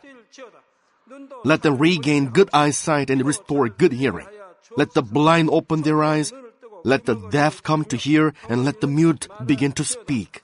Let 1.44 1.62
them 1.62 1.78
regain 1.78 2.30
good 2.30 2.50
eyesight 2.54 3.10
and 3.10 3.26
restore 3.26 3.70
good 3.70 3.92
hearing. 3.92 4.28
Let 4.76 4.94
the 4.94 5.02
blind 5.02 5.50
open 5.52 5.82
their 5.82 6.04
eyes. 6.04 6.34
Let 6.84 7.06
the 7.06 7.16
deaf 7.30 7.62
come 7.64 7.84
to 7.86 7.98
hear 7.98 8.34
and 8.48 8.64
let 8.64 8.82
the 8.82 8.88
mute 8.88 9.28
begin 9.46 9.74
to 9.74 9.84
speak. 9.84 10.42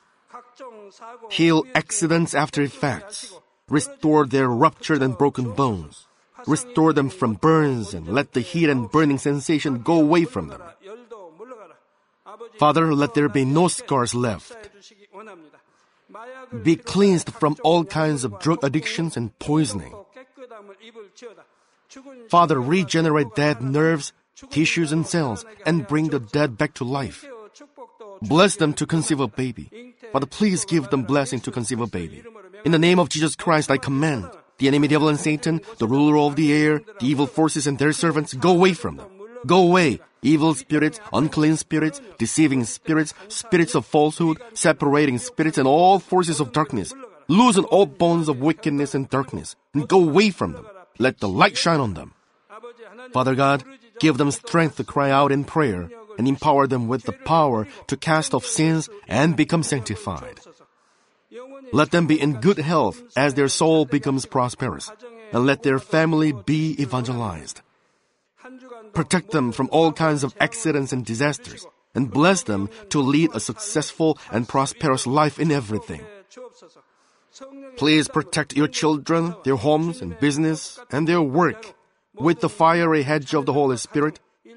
Heal 1.29 1.65
accidents 1.75 2.33
after 2.33 2.61
effects. 2.61 3.33
Restore 3.69 4.25
their 4.25 4.49
ruptured 4.49 5.01
and 5.01 5.17
broken 5.17 5.53
bones 5.53 6.07
restore 6.47 6.93
them 6.93 7.09
from 7.09 7.33
burns, 7.35 7.93
and 7.93 8.07
let 8.07 8.33
the 8.33 8.41
heat 8.41 8.69
and 8.69 8.89
burning 8.91 9.17
sensation 9.17 9.81
go 9.81 9.99
away 9.99 10.25
from 10.25 10.47
them. 10.49 10.61
Father, 12.57 12.93
let 12.93 13.13
there 13.13 13.29
be 13.29 13.45
no 13.45 13.67
scars 13.67 14.15
left. 14.15 14.55
Be 16.63 16.75
cleansed 16.75 17.33
from 17.33 17.57
all 17.63 17.85
kinds 17.85 18.23
of 18.23 18.39
drug 18.39 18.63
addictions 18.63 19.17
and 19.17 19.37
poisoning. 19.39 19.93
Father, 22.29 22.59
regenerate 22.59 23.35
dead 23.35 23.61
nerves, 23.61 24.13
tissues, 24.49 24.91
and 24.91 25.05
cells, 25.05 25.45
and 25.65 25.87
bring 25.87 26.09
the 26.09 26.19
dead 26.19 26.57
back 26.57 26.73
to 26.75 26.83
life. 26.83 27.25
Bless 28.21 28.55
them 28.55 28.73
to 28.73 28.85
conceive 28.85 29.19
a 29.19 29.27
baby. 29.27 29.92
Father, 30.13 30.27
please 30.27 30.63
give 30.63 30.89
them 30.89 31.03
blessing 31.03 31.41
to 31.41 31.51
conceive 31.51 31.81
a 31.81 31.87
baby. 31.87 32.23
In 32.63 32.71
the 32.71 32.79
name 32.79 32.99
of 32.99 33.09
Jesus 33.09 33.35
Christ, 33.35 33.71
I 33.71 33.77
command 33.77 34.29
the 34.59 34.67
enemy 34.67 34.87
devil 34.87 35.09
and 35.09 35.19
Satan, 35.19 35.59
the 35.79 35.87
ruler 35.87 36.17
of 36.19 36.35
the 36.35 36.53
air, 36.53 36.81
the 36.99 37.07
evil 37.07 37.25
forces 37.25 37.65
and 37.65 37.79
their 37.79 37.91
servants, 37.91 38.33
go 38.33 38.51
away 38.51 38.73
from 38.73 38.97
them. 38.97 39.09
Go 39.45 39.67
away, 39.67 39.99
evil 40.21 40.53
spirits, 40.53 40.99
unclean 41.11 41.57
spirits, 41.57 41.99
deceiving 42.19 42.63
spirits, 42.63 43.13
spirits 43.27 43.75
of 43.75 43.85
falsehood, 43.85 44.37
separating 44.53 45.17
spirits, 45.17 45.57
and 45.57 45.67
all 45.67 45.97
forces 45.97 46.39
of 46.39 46.53
darkness. 46.53 46.93
Loosen 47.27 47.65
all 47.65 47.87
bonds 47.87 48.29
of 48.29 48.39
wickedness 48.39 48.93
and 48.93 49.09
darkness, 49.09 49.55
and 49.73 49.87
go 49.87 49.99
away 49.99 50.29
from 50.29 50.53
them. 50.53 50.67
Let 50.99 51.19
the 51.19 51.27
light 51.27 51.57
shine 51.57 51.79
on 51.79 51.95
them. 51.95 52.13
Father 53.11 53.33
God, 53.35 53.63
give 53.99 54.17
them 54.17 54.31
strength 54.31 54.77
to 54.77 54.83
cry 54.83 55.09
out 55.09 55.31
in 55.31 55.43
prayer, 55.43 55.89
and 56.17 56.27
empower 56.27 56.67
them 56.67 56.87
with 56.87 57.03
the 57.03 57.13
power 57.13 57.67
to 57.87 57.97
cast 57.97 58.33
off 58.33 58.45
sins 58.45 58.89
and 59.07 59.35
become 59.35 59.63
sanctified. 59.63 60.39
Let 61.71 61.91
them 61.91 62.05
be 62.05 62.19
in 62.19 62.41
good 62.41 62.59
health 62.59 63.01
as 63.15 63.33
their 63.33 63.47
soul 63.47 63.85
becomes 63.85 64.25
prosperous, 64.25 64.91
and 65.31 65.45
let 65.45 65.63
their 65.63 65.79
family 65.79 66.31
be 66.31 66.75
evangelized. 66.79 67.61
Protect 68.93 69.31
them 69.31 69.51
from 69.51 69.69
all 69.71 69.91
kinds 69.91 70.23
of 70.23 70.35
accidents 70.39 70.93
and 70.93 71.05
disasters, 71.05 71.65
and 71.95 72.11
bless 72.11 72.43
them 72.43 72.69
to 72.89 72.99
lead 73.01 73.31
a 73.33 73.39
successful 73.39 74.17
and 74.31 74.47
prosperous 74.47 75.07
life 75.07 75.39
in 75.39 75.51
everything. 75.51 76.05
Please 77.77 78.07
protect 78.07 78.55
your 78.55 78.67
children, 78.67 79.33
their 79.43 79.55
homes 79.55 80.01
and 80.01 80.19
business, 80.19 80.79
and 80.91 81.07
their 81.07 81.21
work 81.21 81.73
with 82.13 82.41
the 82.41 82.49
fiery 82.49 83.01
hedge 83.01 83.33
of 83.33 83.47
the 83.47 83.53
Holy 83.53 83.77
Spirit, 83.77 84.19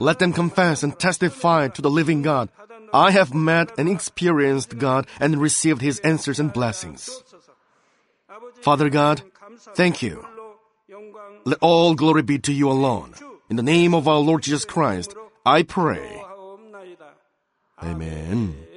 Let 0.00 0.18
them 0.18 0.32
confess 0.32 0.82
and 0.82 0.98
testify 0.98 1.68
to 1.68 1.82
the 1.82 1.90
living 1.90 2.22
God. 2.22 2.48
I 2.92 3.10
have 3.10 3.34
met 3.34 3.72
and 3.78 3.88
experienced 3.88 4.78
God 4.78 5.06
and 5.20 5.40
received 5.40 5.82
His 5.82 5.98
answers 6.00 6.40
and 6.40 6.52
blessings. 6.52 7.10
Father 8.62 8.88
God, 8.88 9.22
thank 9.74 10.02
you. 10.02 10.24
Let 11.44 11.58
all 11.60 11.94
glory 11.94 12.22
be 12.22 12.38
to 12.40 12.52
you 12.52 12.70
alone. 12.70 13.14
In 13.50 13.56
the 13.56 13.62
name 13.62 13.94
of 13.94 14.06
our 14.06 14.18
Lord 14.20 14.42
Jesus 14.42 14.64
Christ, 14.64 15.14
I 15.44 15.62
pray. 15.62 16.22
Amen. 17.82 18.67